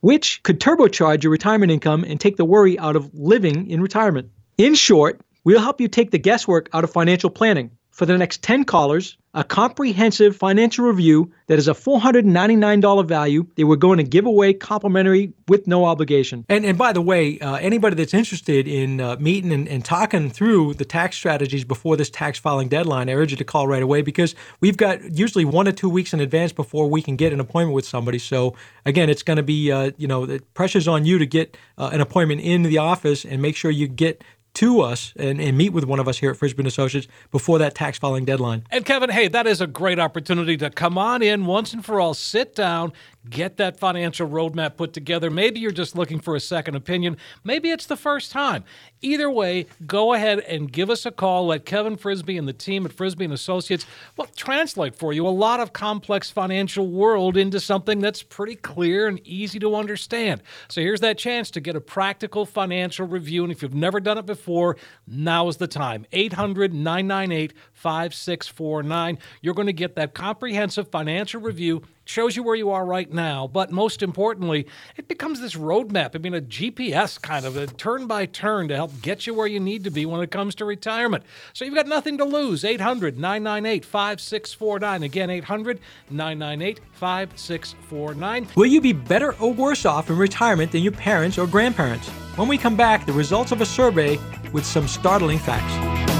[0.00, 4.30] which could turbocharge your retirement income and take the worry out of living in retirement.
[4.56, 7.70] In short, we'll help you take the guesswork out of financial planning.
[7.90, 13.66] For the next 10 callers, a comprehensive financial review that is a $499 value that
[13.66, 16.44] we're going to give away complimentary with no obligation.
[16.48, 20.30] And, and by the way, uh, anybody that's interested in uh, meeting and, and talking
[20.30, 23.82] through the tax strategies before this tax filing deadline, I urge you to call right
[23.82, 27.32] away because we've got usually one or two weeks in advance before we can get
[27.32, 28.18] an appointment with somebody.
[28.18, 28.54] So
[28.86, 31.90] again, it's going to be, uh, you know, the pressure's on you to get uh,
[31.92, 34.24] an appointment in the office and make sure you get
[34.58, 37.76] to us and, and meet with one of us here at Frisbie Associates before that
[37.76, 38.64] tax filing deadline.
[38.70, 42.00] And Kevin, hey, that is a great opportunity to come on in once and for
[42.00, 42.92] all, sit down,
[43.30, 45.30] get that financial roadmap put together.
[45.30, 47.18] Maybe you're just looking for a second opinion.
[47.44, 48.64] Maybe it's the first time.
[49.00, 51.46] Either way, go ahead and give us a call.
[51.46, 55.30] Let Kevin Frisbie and the team at Frisbie and Associates well translate for you a
[55.30, 60.42] lot of complex financial world into something that's pretty clear and easy to understand.
[60.68, 63.44] So here's that chance to get a practical financial review.
[63.44, 66.04] And if you've never done it before, now is the time.
[66.12, 69.18] 800 998 5649.
[69.40, 73.46] You're going to get that comprehensive financial review shows you where you are right now,
[73.46, 76.14] but most importantly, it becomes this roadmap.
[76.14, 79.46] I mean, a GPS kind of a turn by turn to help get you where
[79.46, 81.22] you need to be when it comes to retirement.
[81.52, 82.64] So you've got nothing to lose.
[82.64, 85.02] 800 998 5649.
[85.02, 88.48] Again, 800 998 5649.
[88.56, 92.08] Will you be better or worse off in retirement than your parents or grandparents?
[92.36, 94.18] When we come back, the results of a survey
[94.52, 96.17] with some startling facts.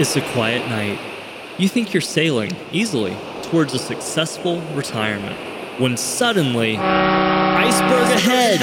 [0.00, 0.96] It's a quiet night.
[1.58, 5.36] You think you're sailing easily towards a successful retirement
[5.80, 8.60] when suddenly, iceberg ahead!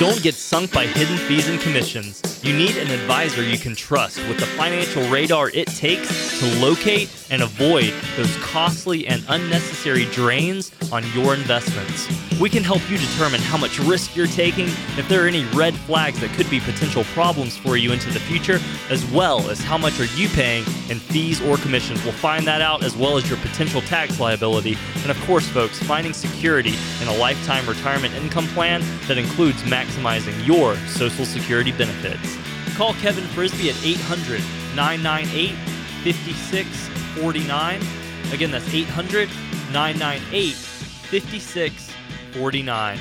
[0.00, 2.37] Don't get sunk by hidden fees and commissions.
[2.40, 7.10] You need an advisor you can trust with the financial radar it takes to locate
[7.30, 12.08] and avoid those costly and unnecessary drains on your investments.
[12.40, 15.74] We can help you determine how much risk you're taking, if there are any red
[15.74, 19.76] flags that could be potential problems for you into the future, as well as how
[19.76, 22.02] much are you paying in fees or commissions.
[22.04, 24.78] We'll find that out as well as your potential tax liability.
[25.02, 30.46] And of course, folks, finding security in a lifetime retirement income plan that includes maximizing
[30.46, 32.27] your Social Security benefits.
[32.78, 34.40] Call Kevin Frisbie at 800
[34.76, 35.50] 998
[36.04, 37.82] 5649.
[38.32, 39.28] Again, that's 800
[39.72, 42.98] 998 5649.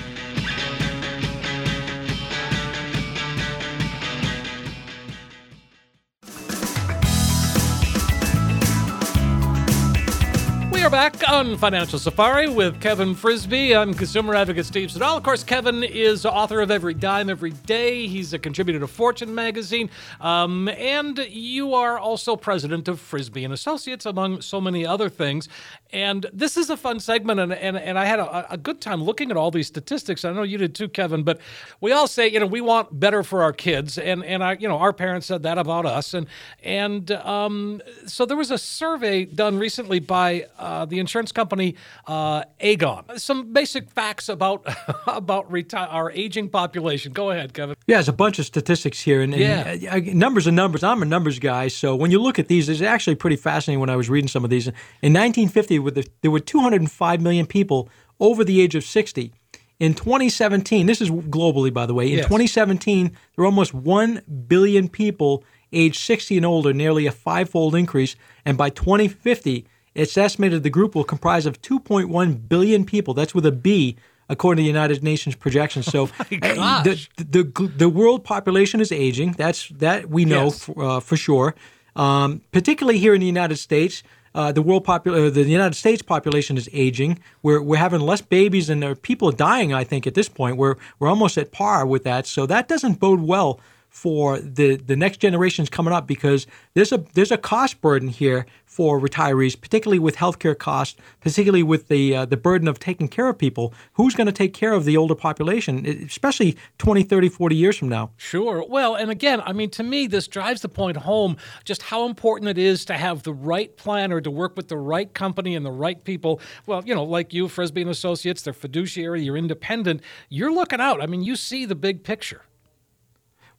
[10.88, 13.76] Are back on Financial Safari with Kevin Frisbie.
[13.76, 15.18] I'm consumer advocate Steve Siddall.
[15.18, 18.08] Of course, Kevin is author of Every Dime Every Day.
[18.08, 19.90] He's a contributor to Fortune magazine,
[20.22, 25.50] um, and you are also president of Frisbie and Associates, among so many other things.
[25.92, 29.04] And this is a fun segment, and and, and I had a, a good time
[29.04, 30.24] looking at all these statistics.
[30.24, 31.24] I know you did too, Kevin.
[31.24, 31.42] But
[31.82, 34.70] we all say, you know, we want better for our kids, and and I, you
[34.70, 36.28] know, our parents said that about us, and
[36.64, 40.46] and um, so there was a survey done recently by.
[40.58, 41.76] Uh, the insurance company
[42.08, 43.20] uh, Aegon.
[43.20, 44.66] Some basic facts about
[45.08, 47.12] about reti- our aging population.
[47.14, 47.76] Go ahead, Kevin.
[47.88, 49.96] Yeah, there's a bunch of statistics here, and, and Yeah.
[49.96, 50.84] uh, numbers and numbers.
[50.84, 53.80] I'm a numbers guy, so when you look at these, it's actually pretty fascinating.
[53.80, 57.46] When I was reading some of these, in 1950, with the, there were 205 million
[57.46, 59.32] people over the age of 60.
[59.80, 62.08] In 2017, this is globally, by the way.
[62.12, 62.26] In Yes.
[62.26, 68.16] 2017, there were almost 1 billion people aged 60 and older, nearly a five-fold increase.
[68.44, 73.14] And by 2050, it's estimated the group will comprise of 2.1 billion people.
[73.14, 73.96] That's with a B,
[74.30, 75.86] according to the United Nations projections.
[75.92, 77.10] So, uh, gosh.
[77.18, 79.30] the, the the world population is aging.
[79.34, 80.64] That's that we know Yes.
[80.64, 81.56] for, uh, for sure.
[81.96, 84.04] Um, particularly here in the United States,
[84.36, 87.18] uh, the world popul- uh, the United States population is aging.
[87.42, 89.74] We're we're having less babies and there are people dying.
[89.74, 92.28] I think at this point we're we're almost at par with that.
[92.28, 93.60] So that doesn't bode well
[93.98, 98.46] for the the next generations coming up because there's a there's a cost burden here
[98.64, 103.28] for retirees, particularly with healthcare costs, particularly with the uh, the burden of taking care
[103.28, 103.74] of people.
[103.94, 107.90] Who's going to take care of the older population, especially 20, 30, 40 years from
[107.90, 108.12] now?
[108.18, 108.64] Sure.
[108.70, 112.52] Well, and again, I mean, to me, this drives the point home just how important
[112.52, 115.72] it is to have the right planner to work with the right company and the
[115.72, 116.40] right people.
[116.68, 120.02] Well, you know, like you, Frisbee and Associates, they're fiduciary, you're independent.
[120.30, 121.02] You're looking out.
[121.02, 122.44] I mean, you see the big picture.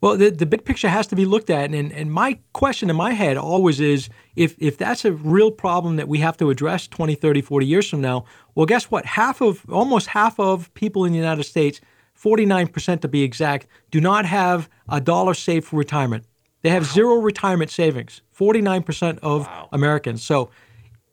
[0.01, 1.75] Well, the, the big picture has to be looked at.
[1.75, 5.97] And, and my question in my head always is if, if that's a real problem
[5.97, 9.05] that we have to address 20, 30, 40 years from now, well, guess what?
[9.05, 11.81] Half of, almost half of people in the United States,
[12.17, 16.25] 49% to be exact, do not have a dollar saved for retirement.
[16.63, 16.93] They have wow.
[16.95, 19.69] zero retirement savings, 49% of wow.
[19.73, 20.23] Americans.
[20.23, 20.51] So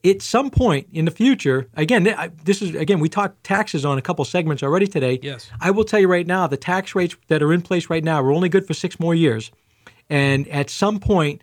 [0.06, 2.04] at some point in the future, again,
[2.44, 5.20] this is again we talked taxes on a couple segments already today.
[5.22, 8.04] Yes, I will tell you right now, the tax rates that are in place right
[8.04, 9.52] now are only good for six more years,
[10.10, 11.41] and at some point,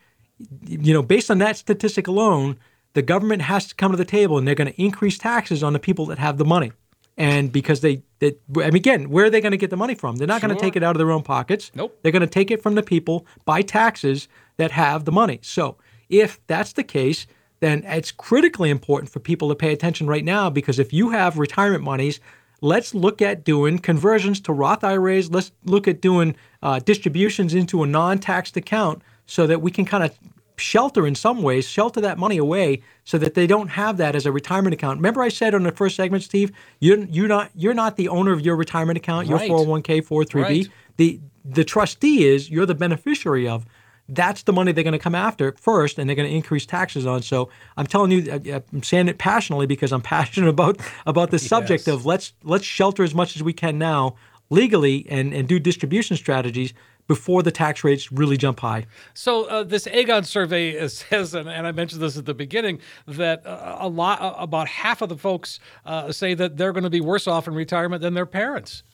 [0.66, 2.56] you know, based on that statistic alone,
[2.94, 5.72] the government has to come to the table and they're going to increase taxes on
[5.72, 6.72] the people that have the money,
[7.16, 9.94] and because they, they I mean, again, where are they going to get the money
[9.94, 10.16] from?
[10.16, 10.48] They're not sure.
[10.48, 11.72] going to take it out of their own pockets.
[11.74, 15.40] Nope, they're going to take it from the people by taxes that have the money.
[15.42, 15.76] So
[16.08, 17.26] if that's the case
[17.62, 21.38] then it's critically important for people to pay attention right now because if you have
[21.38, 22.18] retirement monies,
[22.60, 25.30] let's look at doing conversions to Roth IRAs.
[25.30, 29.84] Let's look at doing uh, distributions into a non taxed account so that we can
[29.84, 30.18] kind of
[30.56, 34.26] shelter in some ways, shelter that money away so that they don't have that as
[34.26, 34.98] a retirement account.
[34.98, 38.32] Remember I said on the first segment, Steve, you're, you're not you're not the owner
[38.32, 39.48] of your retirement account, right.
[39.48, 40.42] your 401k, 403b.
[40.42, 40.68] Right.
[40.96, 43.66] The the trustee is, you're the beneficiary of
[44.14, 47.06] that's the money they're going to come after first, and they're going to increase taxes
[47.06, 47.22] on.
[47.22, 51.38] So I'm telling you, uh, I'm saying it passionately because I'm passionate about about the
[51.38, 54.16] subject of let's let's shelter as much as we can now
[54.50, 56.74] legally and and do distribution strategies
[57.08, 58.86] before the tax rates really jump high.
[59.14, 63.44] So uh, this Aegon survey says, and, and, I mentioned this at the beginning, that
[63.44, 66.90] uh, a lot, uh, about half of the folks uh, say that they're going to
[66.90, 68.84] be worse off in retirement than their parents.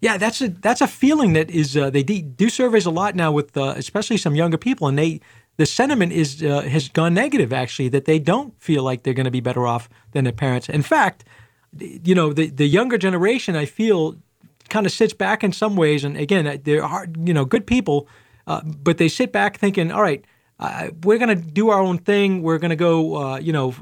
[0.00, 3.32] Yeah, that's a that's a feeling that is uh, they do surveys a lot now
[3.32, 5.20] with uh, especially some younger people, and they
[5.56, 9.24] the sentiment is uh, has gone negative actually that they don't feel like they're going
[9.24, 10.68] to be better off than their parents.
[10.68, 11.24] In fact,
[11.78, 14.16] you know the the younger generation I feel
[14.68, 16.86] kind of sits back in some ways, and again uh, they're
[17.24, 18.08] you know good people,
[18.46, 20.24] uh, but they sit back thinking, all right.
[21.04, 22.42] We're going to do our own thing.
[22.42, 23.76] We're going to go, uh, you know,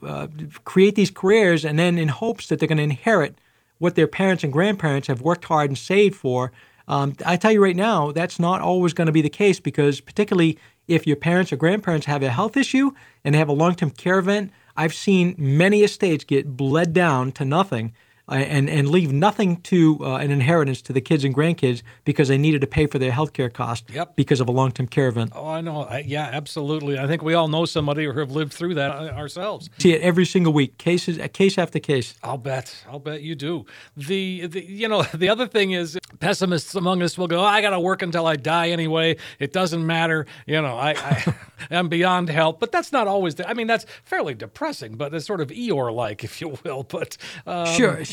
[0.64, 3.38] create these careers, and then in hopes that they're going to inherit
[3.78, 6.52] what their parents and grandparents have worked hard and saved for.
[6.88, 10.00] Um, I tell you right now, that's not always going to be the case because,
[10.00, 10.58] particularly
[10.88, 12.92] if your parents or grandparents have a health issue
[13.24, 17.32] and they have a long term care event, I've seen many estates get bled down
[17.32, 17.92] to nothing
[18.28, 22.38] and and leave nothing to uh, an inheritance to the kids and grandkids because they
[22.38, 24.16] needed to pay for their health care cost yep.
[24.16, 25.32] because of a long term care event.
[25.34, 25.82] Oh, I know.
[25.82, 26.98] I, yeah, absolutely.
[26.98, 29.70] I think we all know somebody who have lived through that uh, ourselves.
[29.78, 32.14] See it every single week, cases, case after case.
[32.22, 32.84] I'll bet.
[32.88, 33.66] I'll bet you do.
[33.96, 37.60] The, the you know the other thing is pessimists among us will go, oh, I
[37.60, 39.16] got to work until I die anyway.
[39.38, 40.26] It doesn't matter.
[40.46, 41.34] You know, I, I
[41.70, 42.60] am beyond help.
[42.60, 43.36] But that's not always.
[43.36, 46.82] The, I mean, that's fairly depressing, but it's sort of Eeyore like, if you will.
[46.82, 48.04] But um, sure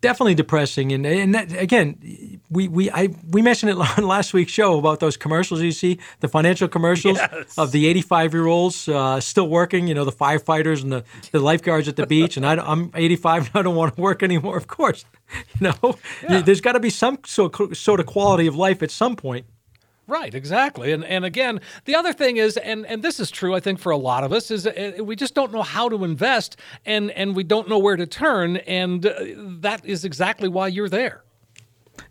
[0.00, 0.92] definitely depressing.
[0.92, 5.00] And and that, again, we we I we mentioned it on last week's show about
[5.00, 7.58] those commercials you see, the financial commercials yes.
[7.58, 9.86] of the 85 year olds uh, still working.
[9.86, 12.36] You know, the firefighters and the, the lifeguards at the beach.
[12.36, 14.56] And I, am 85 and I don't want to work anymore.
[14.56, 15.04] Of course,
[15.60, 16.40] you know, yeah.
[16.42, 19.46] there's got to be some sort sort of quality of life at some point.
[20.10, 20.90] Right, exactly.
[20.90, 23.92] And and again, the other thing is and and this is true I think for
[23.92, 27.36] a lot of us is uh, we just don't know how to invest and and
[27.36, 29.12] we don't know where to turn and uh,
[29.60, 31.22] that is exactly why you're there.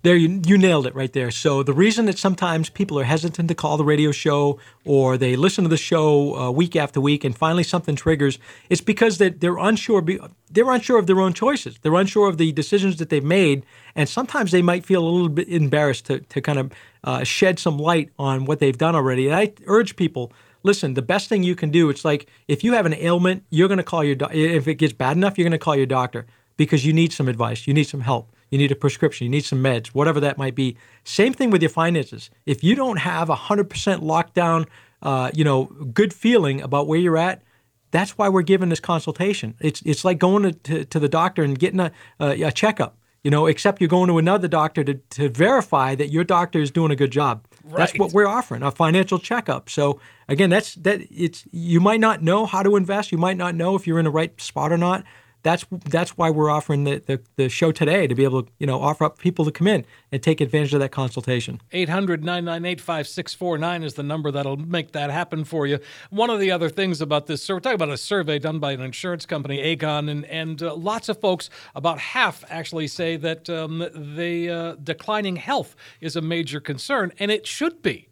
[0.04, 1.32] There, you, you nailed it right there.
[1.32, 5.36] So the reason that sometimes people are hesitant to call the radio show or they
[5.36, 9.42] listen to the show uh, week after week and finally something triggers, it's because that
[9.42, 10.04] they're unsure.
[10.50, 11.80] They're unsure of their own choices.
[11.82, 15.30] They're unsure of the decisions that they've made, and sometimes they might feel a little
[15.30, 16.72] bit embarrassed to to kind of
[17.04, 19.28] uh, shed some light on what they've done already.
[19.28, 20.32] And I urge people
[20.64, 23.68] listen, the best thing you can do, it's like if you have an ailment, you're
[23.68, 24.18] going to call your.
[24.32, 26.26] If it gets bad enough, you're going to call your doctor
[26.58, 28.32] because you need some advice, you need some help.
[28.50, 29.26] You need a prescription.
[29.26, 30.78] You need some meds, whatever that might be.
[31.04, 32.30] Same thing with your finances.
[32.46, 33.68] If you don't have a 100%
[34.02, 34.68] lockdown,
[35.02, 37.44] uh, you know, good feeling about where you're at,
[37.92, 39.56] that's why we're giving this consultation.
[39.60, 42.98] It's it's like going to, to, to the doctor and getting a, a, a checkup,
[43.24, 46.70] you know, except you're going to another doctor to, to verify that your doctor is
[46.70, 47.46] doing a good job.
[47.64, 47.78] Right.
[47.78, 49.70] That's what we're offering, a financial checkup.
[49.70, 53.56] So again, that's that it's you might not know how to invest, you might not
[53.56, 55.04] know if you're in the right spot or not
[55.44, 58.68] that's that's why we're offering the, the, the, show today to be able to you
[58.68, 61.62] know offer up people to come in and take advantage of that consultation.
[61.74, 65.80] 800-998-5649 is the number that'll make that happen for you.
[66.10, 68.74] One of the other things about this so we're talking about a survey done by
[68.74, 73.50] an insurance company aegon and, and uh, lots of folks about half actually say that
[73.50, 78.09] um, the uh, declining health is a major concern and it should be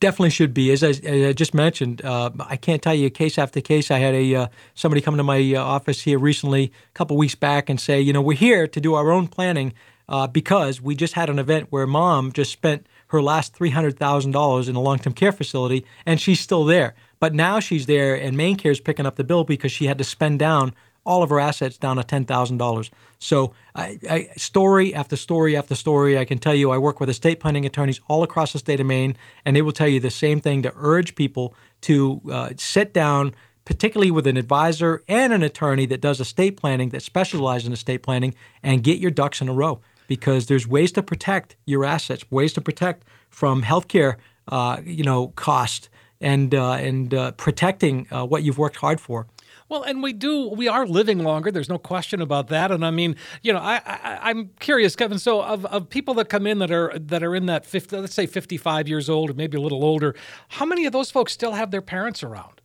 [0.00, 0.70] definitely should be.
[0.70, 3.90] As I, as I just mentioned, uh, I can't tell you case after case.
[3.90, 7.34] I had a uh, somebody come to my uh, office here recently, a couple weeks
[7.34, 9.72] back, and say, you know, we're here to do our own planning
[10.08, 13.98] uh, because we just had an event where mom just spent her last three hundred
[13.98, 16.94] thousand dollars in a long term care facility, and she's still there.
[17.20, 20.04] But now she's there, and MaineCare is picking up the bill because she had to
[20.04, 20.74] spend down
[21.04, 22.90] all of her assets down to ten thousand dollars.
[23.18, 27.08] So, I, I, story after story after story, I can tell you, I work with
[27.08, 30.10] estate planning attorneys all across the state of Maine, and they will tell you the
[30.10, 35.42] same thing to urge people to uh, sit down, particularly with an advisor and an
[35.42, 39.48] attorney that does estate planning, that specializes in estate planning, and get your ducks in
[39.48, 44.16] a row because there's ways to protect your assets, ways to protect from healthcare,
[44.48, 45.88] uh, you know, cost
[46.20, 49.26] and uh, and uh, protecting uh, what you've worked hard for.
[49.68, 51.52] Well, and we do, we are living longer.
[51.52, 52.70] There's no question about that.
[52.70, 55.18] And I mean, you know, I, I am curious, Kevin.
[55.18, 58.14] So of, of people that come in that are that are in that 50, let's
[58.14, 60.14] say 55 years old or maybe a little older,
[60.48, 62.62] how many of those folks still have their parents around?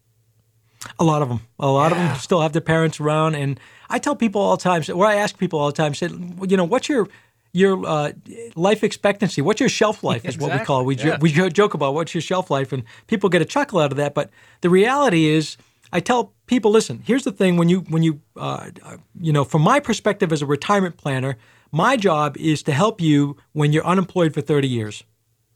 [0.99, 1.41] A lot of them.
[1.59, 2.01] A lot yeah.
[2.01, 3.35] of them still have their parents around.
[3.35, 6.07] And I tell people all the time, or I ask people all the time, say,
[6.07, 7.07] you know, what's your
[7.55, 8.11] your uh,
[8.55, 9.41] life expectancy.
[9.41, 10.25] What's your shelf life?
[10.25, 10.49] Is exactly.
[10.49, 10.83] what we call it.
[10.85, 11.03] We, yeah.
[11.03, 13.97] jo- we joke about what's your shelf life, and people get a chuckle out of
[13.97, 14.13] that.
[14.13, 14.31] But
[14.61, 15.57] the reality is,
[15.93, 18.71] I tell people, listen, here's the thing: when you when you uh,
[19.19, 21.37] you know, from my perspective as a retirement planner,
[21.71, 25.03] my job is to help you when you're unemployed for 30 years.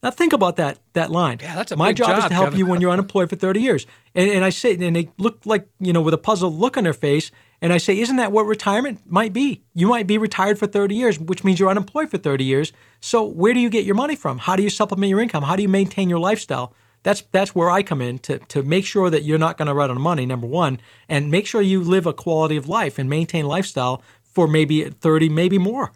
[0.03, 1.39] Now think about that that line.
[1.41, 2.59] Yeah, that's a my job, job, is to help Kevin.
[2.59, 3.87] you when you're unemployed for 30 years.
[4.13, 6.83] And, and I say, and they look like you know with a puzzled look on
[6.83, 9.63] their face, and I say, isn't that what retirement might be?
[9.73, 12.71] You might be retired for 30 years, which means you're unemployed for 30 years.
[12.99, 14.37] So where do you get your money from?
[14.37, 15.41] How do you supplement your income?
[15.41, 16.75] How do you maintain your lifestyle?
[17.07, 19.73] That's that's where I come in to to make sure that you're not going to
[19.73, 20.25] run out of money.
[20.25, 20.77] Number one,
[21.07, 24.03] and make sure you live a quality of life and maintain lifestyle
[24.33, 25.93] for maybe 30, maybe more.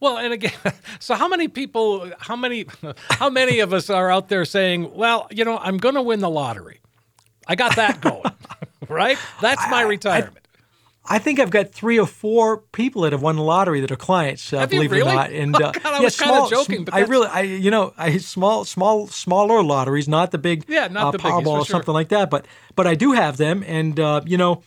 [0.00, 0.54] Well, and again,
[0.98, 2.64] so how many people, how many,
[3.10, 6.20] how many of us are out there saying, "Well, you know, I'm going to win
[6.20, 6.80] the lottery.
[7.46, 8.32] I got that going,
[8.88, 9.18] right?
[9.42, 10.39] That's my retirement." I
[11.18, 14.52] think I've got three or four people that have won the lottery that are clients.
[14.52, 15.10] Uh, believe really?
[15.10, 16.48] it or not, and uh, oh, God, I yeah, small.
[16.48, 20.64] joking, but I really, I you know, I small, small, smaller lotteries, not the big,
[20.68, 21.74] yeah, not uh, the Powerball or sure.
[21.74, 22.30] something like that.
[22.30, 22.46] But
[22.76, 24.62] but I do have them, and uh, you know,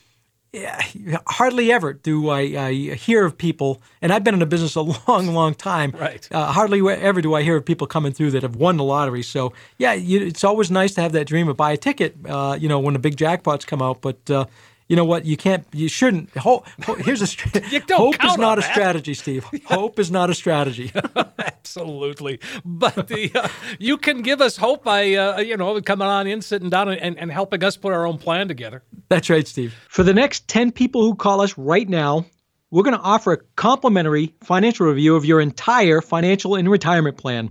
[0.54, 0.80] yeah,
[1.26, 4.82] hardly ever do I, I, hear of people, and I've been in the business a
[4.82, 5.90] long, long time.
[5.90, 6.28] Right.
[6.30, 9.22] Uh, hardly ever do I hear of people coming through that have won the lottery.
[9.22, 12.16] So yeah, you, it's always nice to have that dream of buy a ticket.
[12.24, 14.46] Uh, you know, when the big jackpots come out, but uh,
[14.88, 15.24] you know what?
[15.24, 15.66] You can't.
[15.72, 16.30] You shouldn't.
[16.36, 16.66] Hope,
[16.98, 17.26] here's a.
[17.90, 18.70] hope is not a that.
[18.70, 19.44] strategy, Steve.
[19.64, 20.92] Hope is not a strategy.
[21.38, 26.26] Absolutely, but the, uh, you can give us hope by uh, you know coming on
[26.26, 28.82] in, sitting down, and, and helping us put our own plan together.
[29.08, 29.74] That's right, Steve.
[29.88, 32.26] For the next ten people who call us right now,
[32.70, 37.50] we're going to offer a complimentary financial review of your entire financial and retirement plan.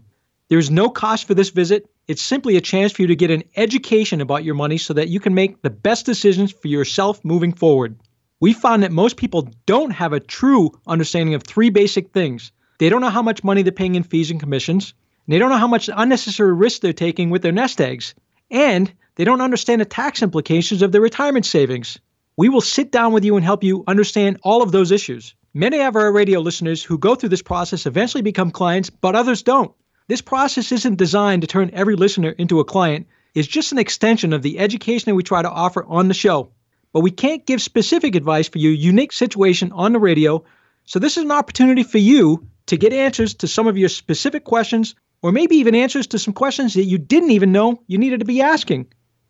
[0.50, 1.90] There is no cost for this visit.
[2.06, 5.08] It's simply a chance for you to get an education about your money so that
[5.08, 7.98] you can make the best decisions for yourself moving forward.
[8.42, 12.52] We found that most people don't have a true understanding of three basic things.
[12.78, 14.94] They don't know how much money they're paying in fees and commissions,
[15.26, 18.16] and they don't know how much unnecessary risk they're taking with their nest eggs,
[18.52, 22.00] and they don't understand the tax implications of their retirement savings.
[22.36, 25.36] We will sit down with you and help you understand all of those issues.
[25.54, 29.44] Many of our radio listeners who go through this process eventually become clients, but others
[29.44, 29.72] don't.
[30.08, 33.08] This process isn't designed to turn every listener into a client.
[33.34, 36.52] It's just an extension of the education that we try to offer on the show.
[36.92, 40.44] But we can't give specific advice for your unique situation on the radio.
[40.84, 44.44] So this is an opportunity for you to get answers to some of your specific
[44.44, 48.20] questions or maybe even answers to some questions that you didn't even know you needed
[48.20, 48.88] to be asking.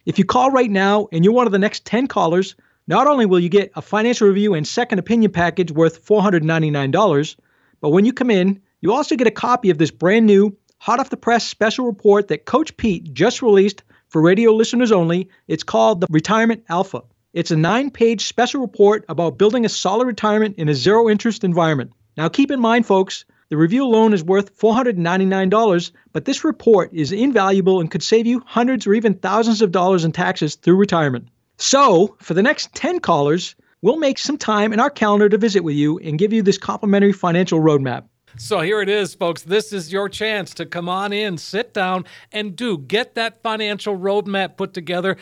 [0.08, 2.56] If you call right now and you're one of the next 10 callers,
[2.88, 7.36] not only will you get a financial review and second opinion package worth $499,
[7.80, 11.00] but when you come in, you also get a copy of this brand new hot
[11.00, 15.30] off the press special report that Coach Pete just released for radio listeners only.
[15.48, 17.04] It's called the Retirement Alpha.
[17.32, 21.46] It's a nine page special report about building a solid retirement in a zero interest
[21.46, 21.94] environment.
[22.18, 27.14] Now, keep in mind, folks, the review alone is worth $499, but this report is
[27.14, 31.30] invaluable and could save you hundreds or even thousands of dollars in taxes through retirement.
[31.60, 35.64] So, for the next 10 callers, we'll make some time in our calendar to visit
[35.64, 38.04] with you and give you this complimentary financial roadmap.
[38.38, 39.44] So here it is, folks.
[39.44, 43.98] This is your chance to come on in, sit down, and do get that financial
[43.98, 45.18] roadmap put together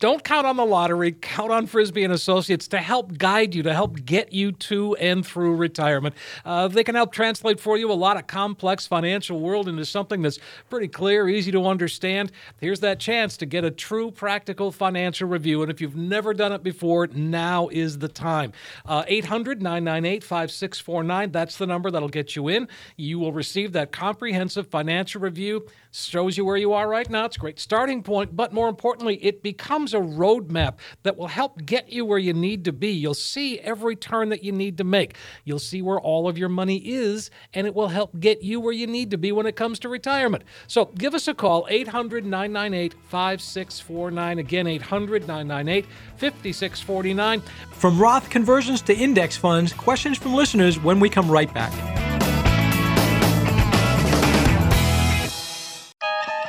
[0.00, 1.12] don't count on the lottery.
[1.12, 5.24] Count on Frisby and Associates to help guide you, to help get you to and
[5.24, 6.14] through retirement.
[6.42, 10.22] Uh, they can help translate for you a lot of complex financial world into something
[10.22, 10.38] that's
[10.70, 12.32] pretty clear, easy to understand.
[12.60, 15.60] Here's that chance to get a true practical financial review.
[15.60, 18.52] And if you've never done it before, now is the time.
[18.86, 21.30] Uh, 800 998 5649.
[21.30, 22.68] That's the number that'll get you in.
[22.96, 25.66] You will receive that comprehensive financial review.
[25.92, 27.24] Shows you where you are right now.
[27.24, 31.66] It's a great starting point, but more importantly, it becomes a roadmap that will help
[31.66, 32.90] get you where you need to be.
[32.90, 35.16] You'll see every turn that you need to make.
[35.44, 38.72] You'll see where all of your money is, and it will help get you where
[38.72, 40.44] you need to be when it comes to retirement.
[40.68, 44.38] So give us a call, 800 998 5649.
[44.38, 45.86] Again, 800 998
[46.18, 47.42] 5649.
[47.72, 52.09] From Roth conversions to index funds, questions from listeners when we come right back.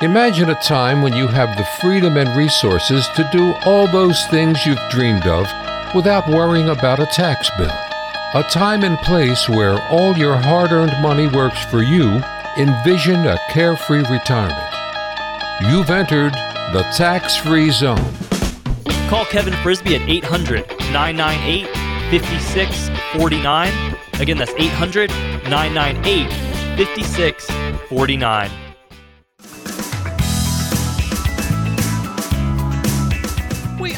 [0.02, 4.66] Imagine a time when you have the freedom and resources to do all those things
[4.66, 5.46] you've dreamed of
[5.94, 7.70] without worrying about a tax bill.
[8.34, 12.20] A time and place where all your hard earned money works for you.
[12.58, 14.74] Envision a carefree retirement.
[15.70, 16.32] You've entered
[16.72, 18.04] the tax free zone.
[19.08, 21.66] Call Kevin Frisby at 800 998
[22.10, 23.96] 5649.
[24.20, 25.10] Again, that's 800
[25.48, 26.28] 998
[26.76, 28.71] 5649.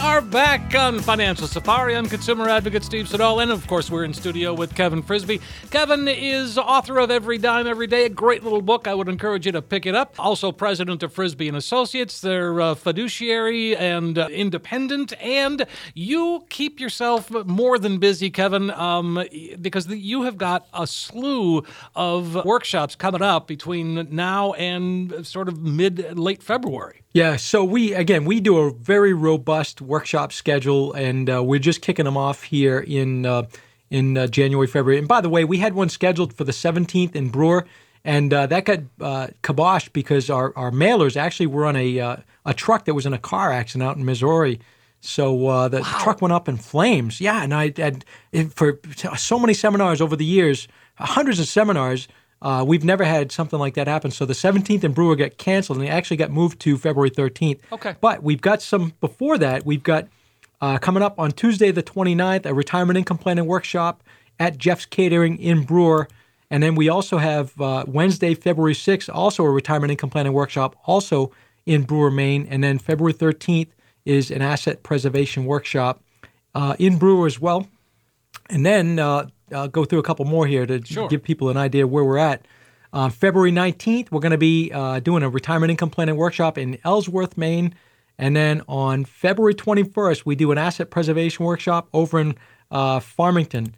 [0.05, 1.97] Are back on Financial Safari.
[1.97, 5.41] I'm consumer advocate Steve Siddall, and of course, we're in studio with Kevin Frisby.
[5.71, 8.87] Kevin is author of Every Dime Every Day, a great little book.
[8.87, 10.15] I would encourage you to pick it up.
[10.19, 12.21] Also, president of Frisby and Associates.
[12.21, 19.25] They're uh, fiduciary and uh, independent, and you keep yourself more than busy, Kevin, um,
[19.59, 25.63] because you have got a slew of workshops coming up between now and sort of
[25.63, 27.04] mid late February.
[27.15, 31.81] Yeah, so we again we do a very robust workshop schedule, and uh, we're just
[31.81, 33.45] kicking them off here in uh,
[33.89, 34.99] in uh, January, February.
[34.99, 37.67] And by the way, we had one scheduled for the 17th in Brewer,
[38.05, 42.17] and uh, that got uh, kiboshed because our, our mailers actually were on a uh,
[42.47, 44.59] a truck that was in a car accident out in Missouri.
[45.01, 45.99] So the wow.
[46.01, 47.21] truck went up in flames.
[47.21, 48.05] Yeah, and I had
[48.51, 48.81] for
[49.17, 52.09] so many seminars over the years, hundreds of seminars.
[52.45, 54.11] Uh, we've never had something like that happen.
[54.11, 57.59] So the 17th and Brewer got canceled, and they actually got moved to February 13th.
[57.72, 57.97] Okay.
[58.03, 59.64] But we've got some before that.
[59.64, 60.09] We've got
[60.61, 64.05] uh, coming up on Tuesday the 29th a retirement income planning workshop
[64.38, 66.07] at Jeff's Catering in Brewer.
[66.51, 70.76] And then we also have uh, Wednesday, February 6th, also a retirement income planning workshop,
[70.84, 71.32] also
[71.64, 72.47] in Brewer, Maine.
[72.51, 73.68] And then February 13th
[74.05, 76.03] is an asset preservation workshop
[76.55, 77.66] uh, in Brewer as well.
[78.51, 81.09] And then uh, I'll go through a couple more here to sure.
[81.09, 82.47] give people an idea where we're at.
[82.92, 86.78] On February 19th, we're going to be uh, doing a retirement income planning workshop in
[86.84, 87.74] Ellsworth, Maine.
[88.18, 92.36] And then on February 21st, we do an asset preservation workshop over in
[92.70, 93.74] uh, Farmington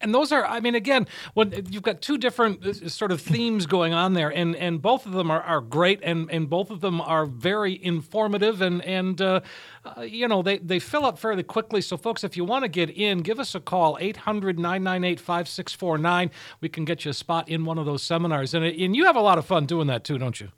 [0.00, 3.66] and those are i mean again when you've got two different uh, sort of themes
[3.66, 4.30] going on there.
[4.30, 6.00] And and both of them are, are great.
[6.02, 8.60] And and both of them are very informative.
[8.62, 9.40] And and uh,
[9.84, 11.80] uh, you know they they fill up fairly quickly.
[11.80, 16.30] So folks if you want to get in give us a call 800-998-5649
[16.60, 18.52] we can get you a spot in one of those seminars.
[18.54, 20.50] And and you have a lot of fun doing that too don't you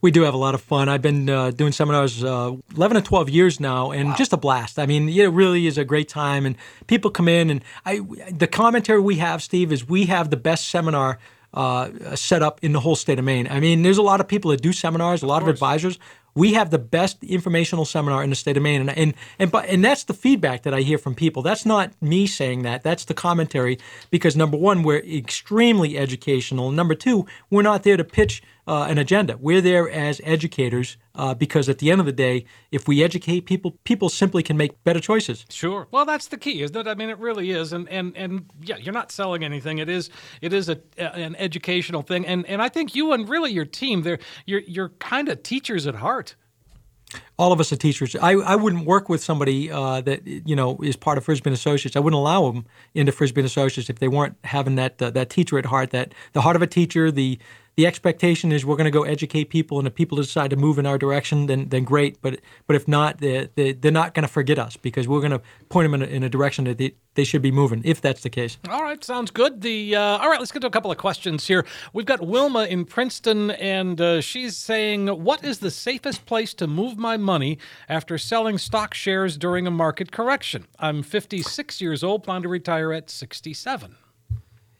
[0.00, 0.88] we do have a lot of fun.
[0.88, 4.14] I've been uh, doing seminars uh, 11 to 12 years now, and wow.
[4.16, 4.78] just a blast.
[4.78, 6.56] I mean, it really is a great time, and
[6.86, 10.68] people come in, and I, the commentary we have, Steve, is we have the best
[10.68, 11.18] seminar
[11.54, 13.46] uh, set up in the whole state of Maine.
[13.48, 15.98] I mean, there's a lot of people that do seminars, a lot of, of advisors.
[16.34, 19.66] We have the best informational seminar in the state of Maine, and and and but
[19.66, 21.42] and that's the feedback that I hear from people.
[21.42, 22.82] That's not me saying that.
[22.82, 23.78] That's the commentary
[24.10, 26.70] because number one, we're extremely educational.
[26.70, 29.36] Number two, we're not there to pitch uh, an agenda.
[29.36, 33.42] We're there as educators uh, because at the end of the day, if we educate
[33.42, 35.44] people, people simply can make better choices.
[35.50, 35.88] Sure.
[35.90, 36.86] Well, that's the key, isn't it?
[36.86, 37.72] I mean, it really is.
[37.72, 39.78] And and and yeah, you're not selling anything.
[39.78, 40.10] It is
[40.40, 42.24] it is a, an educational thing.
[42.24, 45.86] And and I think you and really your team, they're you're you're kind of teachers
[45.86, 46.21] at heart
[47.38, 48.14] all of us are teachers.
[48.16, 51.54] I, I wouldn't work with somebody uh, that you know is part of Frisby and
[51.54, 51.96] Associates.
[51.96, 55.30] I wouldn't allow them into Frisby and Associates if they weren't having that uh, that
[55.30, 57.38] teacher at heart, that the heart of a teacher, the
[57.76, 60.78] the expectation is we're going to go educate people, and if people decide to move
[60.78, 62.20] in our direction, then then great.
[62.20, 65.32] But but if not, they, they, they're not going to forget us because we're going
[65.32, 68.00] to point them in a, in a direction that they, they should be moving, if
[68.00, 68.58] that's the case.
[68.68, 69.62] All right, sounds good.
[69.62, 71.64] The uh, all right, let's get to a couple of questions here.
[71.94, 76.66] We've got Wilma in Princeton, and uh, she's saying, "What is the safest place to
[76.66, 77.58] move my money
[77.88, 80.66] after selling stock shares during a market correction?
[80.78, 83.96] I'm 56 years old, plan to retire at 67."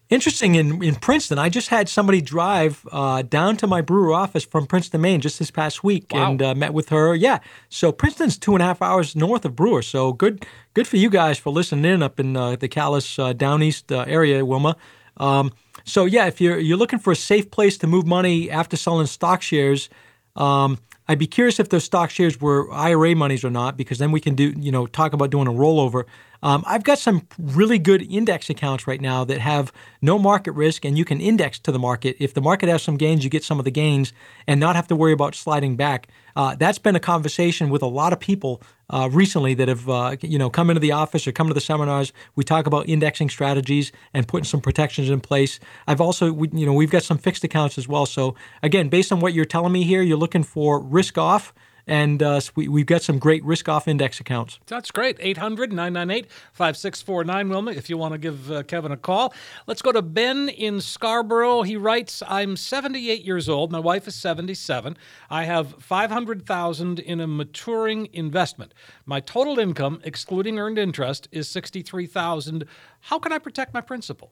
[0.09, 4.43] Interesting in, in Princeton, I just had somebody drive uh, down to my brewer office
[4.43, 6.29] from Princeton, Maine, just this past week, Wow.
[6.31, 7.15] and uh, met with her.
[7.15, 7.39] Yeah,
[7.69, 10.45] so Princeton's two and a half hours north of Brewer, so good,
[10.75, 13.91] good for you guys for listening in up in uh, the Calais uh, down east
[13.91, 14.75] uh, area, Wilma.
[15.17, 15.51] Um,
[15.83, 19.07] so yeah, if you're you're looking for a safe place to move money after selling
[19.07, 19.89] stock shares,
[20.35, 20.77] um,
[21.07, 24.19] I'd be curious if those stock shares were IRA monies or not, because then we
[24.19, 26.03] can do you know talk about doing a rollover.
[26.43, 29.71] Um, I've got some really good index accounts right now that have
[30.01, 32.17] no market risk, and you can index to the market.
[32.19, 34.11] If the market has some gains, you get some of the gains,
[34.45, 36.09] and not have to worry about sliding back.
[36.35, 40.17] Uh, that's been a conversation with a lot of people uh, recently that have uh,
[40.21, 42.11] you know come into the office or come to the seminars.
[42.35, 45.61] We talk about indexing strategies and putting some protections in place.
[45.87, 48.05] I've also we, you know we've got some fixed accounts as well.
[48.05, 51.53] So again, based on what you're telling me here, you're looking for risk off.
[51.85, 54.59] And uh, we, we've got some great risk off index accounts.
[54.67, 55.17] That's great.
[55.19, 59.33] 800 998 5649, Wilma, if you want to give uh, Kevin a call.
[59.67, 61.63] Let's go to Ben in Scarborough.
[61.63, 63.71] He writes I'm 78 years old.
[63.71, 64.97] My wife is 77.
[65.29, 68.73] I have 500000 in a maturing investment.
[69.05, 72.65] My total income, excluding earned interest, is 63000
[73.01, 74.31] How can I protect my principal?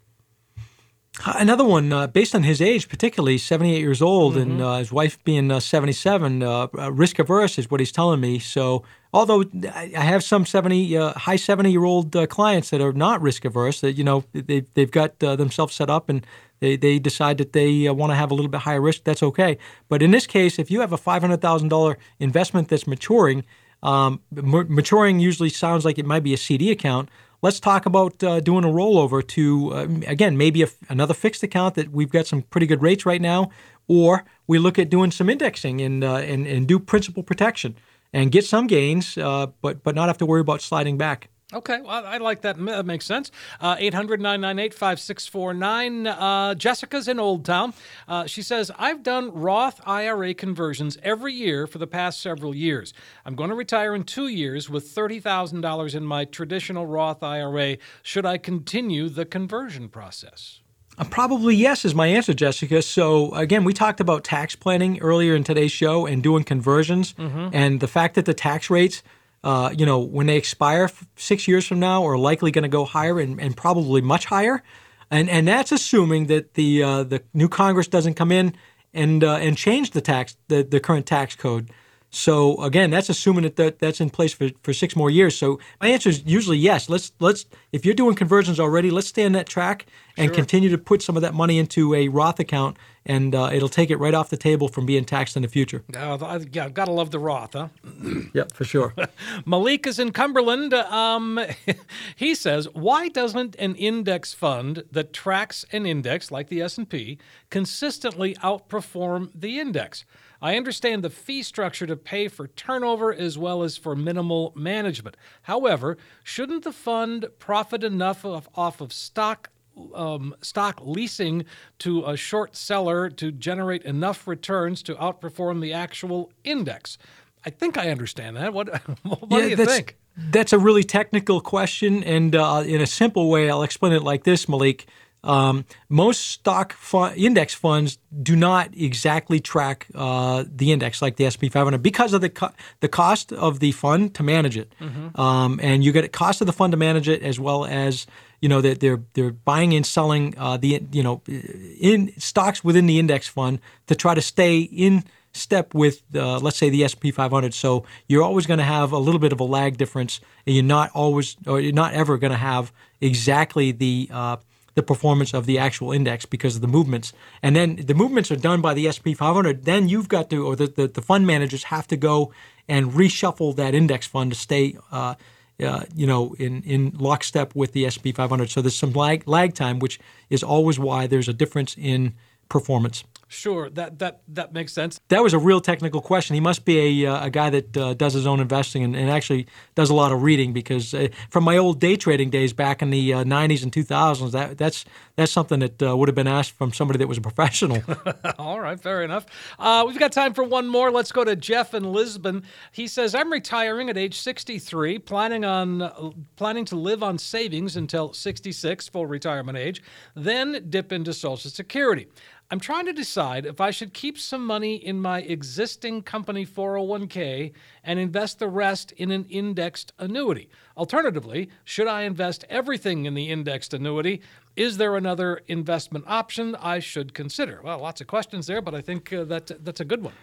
[1.19, 4.93] Uh, Another one, uh, based on his age, particularly 78 years old, and uh, his
[4.93, 8.39] wife being uh, 77, uh, uh, risk averse is what he's telling me.
[8.39, 8.83] So,
[9.13, 9.43] although
[9.75, 13.43] I have some 70, uh, high 70 year old uh, clients that are not risk
[13.43, 16.25] averse, that you know they've they've got uh, themselves set up and
[16.61, 19.03] they they decide that they uh, want to have a little bit higher risk.
[19.03, 19.57] That's okay.
[19.89, 23.43] But in this case, if you have a $500,000 investment that's maturing,
[23.83, 27.09] um, ma- maturing usually sounds like it might be a CD account.
[27.43, 31.73] Let's talk about uh, doing a rollover to, uh, again, maybe a, another fixed account
[31.73, 33.49] that we've got some pretty good rates right now,
[33.87, 37.75] or we look at doing some indexing and, uh, and, and do principal protection
[38.13, 41.29] and get some gains, uh, but, but not have to worry about sliding back.
[41.53, 42.57] Okay, well, I like that.
[42.63, 43.29] That makes sense.
[43.59, 46.07] Uh, 800 998 5649.
[46.07, 47.73] Uh, Jessica's in Old Town.
[48.07, 52.93] Uh, she says, I've done Roth IRA conversions every year for the past several years.
[53.25, 57.77] I'm going to retire in two years with $30,000 in my traditional Roth IRA.
[58.01, 60.61] Should I continue the conversion process?
[60.97, 62.81] Uh, Probably yes is my answer, Jessica.
[62.81, 67.79] So again, we talked about tax planning earlier in today's show and doing conversions, and
[67.79, 69.01] the fact that the tax rates,
[69.43, 72.85] uh, you know, when they expire six years from now, are likely going to go
[72.85, 74.61] higher and, and probably much higher,
[75.09, 78.55] and and that's assuming that the uh, the new Congress doesn't come in
[78.93, 81.71] and uh, and change the tax the, the current tax code.
[82.13, 85.37] So again, that's assuming that, that that's in place for, for six more years.
[85.37, 86.89] So my answer is usually yes.
[86.89, 89.85] Let's let's if you're doing conversions already, let's stay on that track
[90.17, 93.69] and continue to put some of that money into a Roth account, and uh, it'll
[93.69, 95.83] take it right off the table from being taxed in the future.
[95.95, 97.69] Uh, I- yeah, gotta love the Roth, huh?
[98.33, 98.93] Yep, for sure.
[99.45, 100.73] Malik is in Cumberland.
[100.73, 101.39] Um,
[102.15, 107.17] he says, "Why doesn't an index fund that tracks an index like the S&P
[107.49, 110.05] consistently outperform the index?
[110.41, 115.15] I understand the fee structure to pay for turnover as well as for minimal management.
[115.43, 119.49] However, shouldn't the fund profit enough of, off of stock
[119.93, 121.45] um, stock leasing
[121.79, 126.97] to a short seller to generate enough returns to outperform the actual index.
[127.45, 128.53] I think I understand that.
[128.53, 128.69] What,
[129.03, 129.97] what do you that's, think?
[130.17, 134.23] That's a really technical question, and uh, in a simple way, I'll explain it like
[134.23, 134.87] this, Malik.
[135.23, 141.29] Um, most stock fund, index funds do not exactly track uh, the index like the
[141.29, 144.73] SP 500 because of the co- the cost of the fund to manage it,
[145.15, 148.07] um, and you get a cost of the fund to manage it as well as
[148.41, 152.87] you know that they're they're buying and selling uh, the you know in stocks within
[152.87, 157.07] the index fund to try to stay in step with, uh, let's say, the SP
[157.13, 157.53] 500.
[157.53, 160.63] So you're always going to have a little bit of a lag difference, and you're
[160.63, 164.37] not always, or you're not ever going to have exactly the uh,
[164.73, 167.11] the performance of the actual index because of the movements.
[167.43, 169.65] And then the movements are done by the SP 500.
[169.65, 172.31] Then you've got to, or the, the, the fund managers have to go
[172.69, 174.77] and reshuffle that index fund to stay.
[174.89, 175.15] Uh,
[175.61, 178.49] uh, you know, in, in lockstep with the SP 500.
[178.49, 179.99] So there's some lag, lag time, which
[180.29, 182.15] is always why there's a difference in
[182.49, 183.03] performance.
[183.29, 184.99] Sure, that that that makes sense.
[185.07, 186.33] That was a real technical question.
[186.33, 189.09] He must be a, uh, a guy that uh, does his own investing and, and
[189.09, 192.81] actually does a lot of reading because uh, from my old day trading days back
[192.81, 194.83] in the uh, 90s and 2000s, that that's
[195.21, 197.81] that's something that uh, would have been asked from somebody that was a professional.
[198.37, 199.25] All right, fair enough.
[199.57, 200.91] Uh, we've got time for one more.
[200.91, 202.43] Let's go to Jeff in Lisbon.
[202.71, 207.75] He says, "I'm retiring at age 63, planning on uh, planning to live on savings
[207.77, 209.81] until 66, full retirement age,
[210.15, 212.07] then dip into Social Security."
[212.51, 217.53] I'm trying to decide if I should keep some money in my existing company 401k
[217.81, 220.49] and invest the rest in an indexed annuity.
[220.81, 224.19] Alternatively, should I invest everything in the indexed annuity?
[224.55, 227.61] Is there another investment option I should consider?
[227.63, 230.15] Well, lots of questions there, but I think uh, that that's a good one.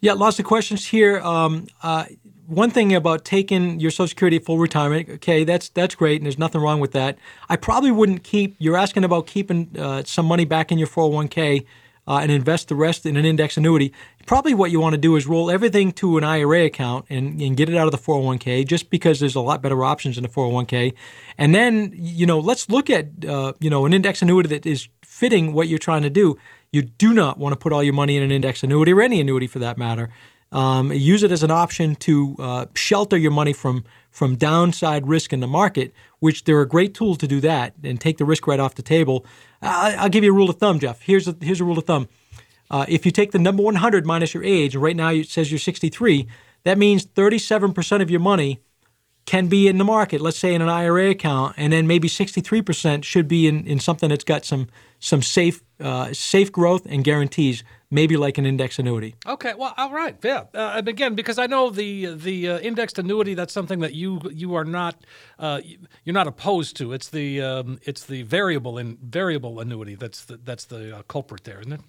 [0.00, 1.18] Yeah, lots of questions here.
[1.18, 2.04] Um, uh,
[2.46, 6.38] one thing about taking your Social Security full retirement, okay, that's that's great, and there's
[6.38, 7.18] nothing wrong with that.
[7.48, 8.54] I probably wouldn't keep.
[8.60, 11.66] You're asking about keeping uh, some money back in your 401k
[12.06, 13.92] uh, and invest the rest in an index annuity.
[14.26, 17.56] Probably what you want to do is roll everything to an IRA account and, and
[17.56, 20.28] get it out of the 401k, just because there's a lot better options in the
[20.28, 20.94] 401k.
[21.36, 24.88] And then, you know, let's look at uh, you know an index annuity that is
[25.02, 26.36] fitting what you're trying to do.
[26.72, 29.20] You do not want to put all your money in an index annuity or any
[29.20, 30.10] annuity for that matter.
[30.50, 35.32] Um, use it as an option to uh, shelter your money from from downside risk
[35.32, 38.46] in the market, which they're a great tool to do that and take the risk
[38.46, 39.26] right off the table.
[39.60, 41.02] I'll, give you a rule of thumb, Jeff.
[41.02, 42.08] Here's a, here's a rule of thumb.
[42.74, 45.60] Uh, if you take the number 100 minus your age, right now it says you're
[45.60, 46.26] 63,
[46.64, 48.58] that means 37% of your money
[49.26, 53.04] can be in the market, let's say in an IRA account, and then maybe 63%
[53.04, 54.66] should be in, in something that's got some
[54.98, 57.62] some safe uh, safe growth and guarantees,
[57.92, 59.14] maybe like an index annuity.
[59.24, 60.44] Okay, well, all right, yeah.
[60.52, 64.56] Uh, again, because I know the the uh, indexed annuity, that's something that you you
[64.56, 64.96] are not
[65.38, 65.60] uh,
[66.02, 66.92] you're not opposed to.
[66.92, 71.44] It's the um, it's the variable in variable annuity that's the, that's the uh, culprit
[71.44, 71.80] there, isn't it?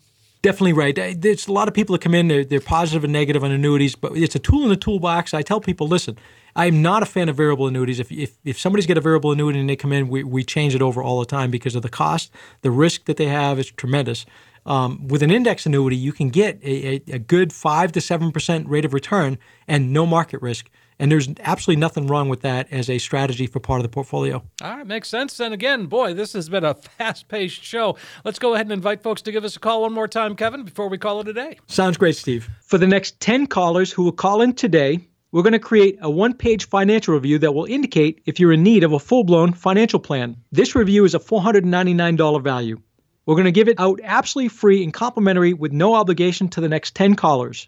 [0.45, 0.95] Definitely right.
[1.19, 3.95] There's a lot of people that come in, they're, they're positive and negative on annuities,
[3.95, 5.33] but it's a tool in the toolbox.
[5.33, 6.19] I tell people, listen,
[6.55, 7.99] I'm not a fan of variable annuities.
[7.99, 10.75] If, if, if somebody's got a variable annuity and they come in, we, we change
[10.75, 12.29] it over all the time because of the cost.
[12.61, 14.27] The risk that they have is tremendous.
[14.67, 18.65] Um, with an index annuity, you can get a, a, a good 5 to 7%
[18.67, 20.69] rate of return and no market risk.
[20.99, 24.43] And there's absolutely nothing wrong with that as a strategy for part of the portfolio.
[24.61, 25.39] All right, makes sense.
[25.39, 27.97] And again, boy, this has been a fast paced show.
[28.23, 30.63] Let's go ahead and invite folks to give us a call one more time, Kevin,
[30.63, 31.59] before we call it a day.
[31.67, 32.49] Sounds great, Steve.
[32.61, 34.99] For the next 10 callers who will call in today,
[35.31, 38.63] we're going to create a one page financial review that will indicate if you're in
[38.63, 40.37] need of a full blown financial plan.
[40.53, 42.79] This review is a $499 value.
[43.25, 46.69] We're going to give it out absolutely free and complimentary with no obligation to the
[46.69, 47.67] next 10 callers.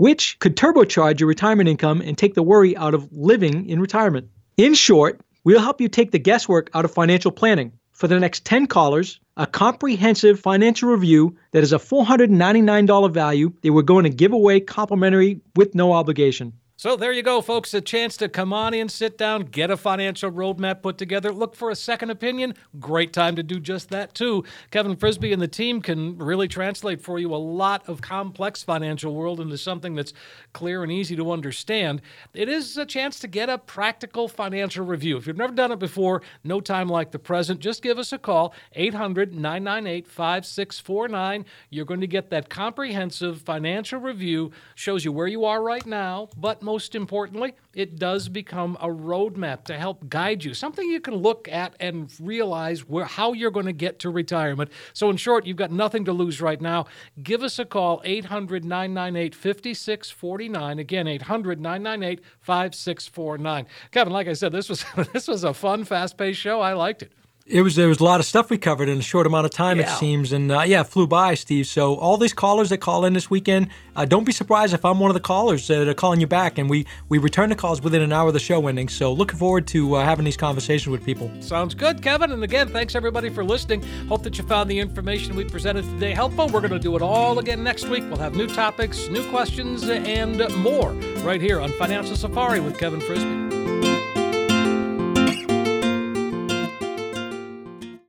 [0.00, 4.26] which could turbocharge your retirement income and take the worry out of living in retirement.
[4.56, 7.72] In short, we'll help you take the guesswork out of financial planning.
[7.92, 13.72] For the next 10 callers, a comprehensive financial review that is a $499 value that
[13.74, 16.54] we're going to give away complimentary with no obligation.
[16.80, 17.74] So there you go, folks.
[17.74, 21.54] A chance to come on in, sit down, get a financial roadmap put together, look
[21.54, 22.54] for a second opinion.
[22.78, 24.44] Great time to do just that, too.
[24.70, 29.14] Kevin Frisby and the team can really translate for you a lot of complex financial
[29.14, 30.14] world into something that's
[30.54, 32.00] clear and easy to understand.
[32.32, 35.18] It is a chance to get a practical financial review.
[35.18, 38.18] If you've never done it before, no time like the present, just give us a
[38.18, 41.44] call, 800 998 5649.
[41.68, 46.30] You're going to get that comprehensive financial review, shows you where you are right now,
[46.38, 51.16] but most importantly, it does become a roadmap to help guide you, something you can
[51.16, 54.70] look at and realize where, how you're going to get to retirement.
[54.92, 56.86] So, in short, you've got nothing to lose right now.
[57.24, 60.78] Give us a call, 800 998 5649.
[60.78, 63.66] Again, 800 998 5649.
[63.90, 66.60] Kevin, like I said, this was, this was a fun, fast paced show.
[66.60, 67.10] I liked it.
[67.50, 69.50] It was there was a lot of stuff we covered in a short amount of
[69.50, 69.80] time.
[69.80, 69.92] Yeah.
[69.92, 71.66] It seems, and uh, yeah, flew by, Steve.
[71.66, 75.00] So all these callers that call in this weekend, uh, don't be surprised if I'm
[75.00, 76.58] one of the callers that are calling you back.
[76.58, 78.88] And we we return the calls within an hour of the show ending.
[78.88, 81.28] So looking forward to uh, having these conversations with people.
[81.40, 82.30] Sounds good, Kevin.
[82.30, 83.82] And again, thanks everybody for listening.
[84.06, 86.46] Hope that you found the information we presented today helpful.
[86.46, 88.04] We're going to do it all again next week.
[88.04, 90.92] We'll have new topics, new questions, and more
[91.24, 93.69] right here on Financial Safari with Kevin Frisby.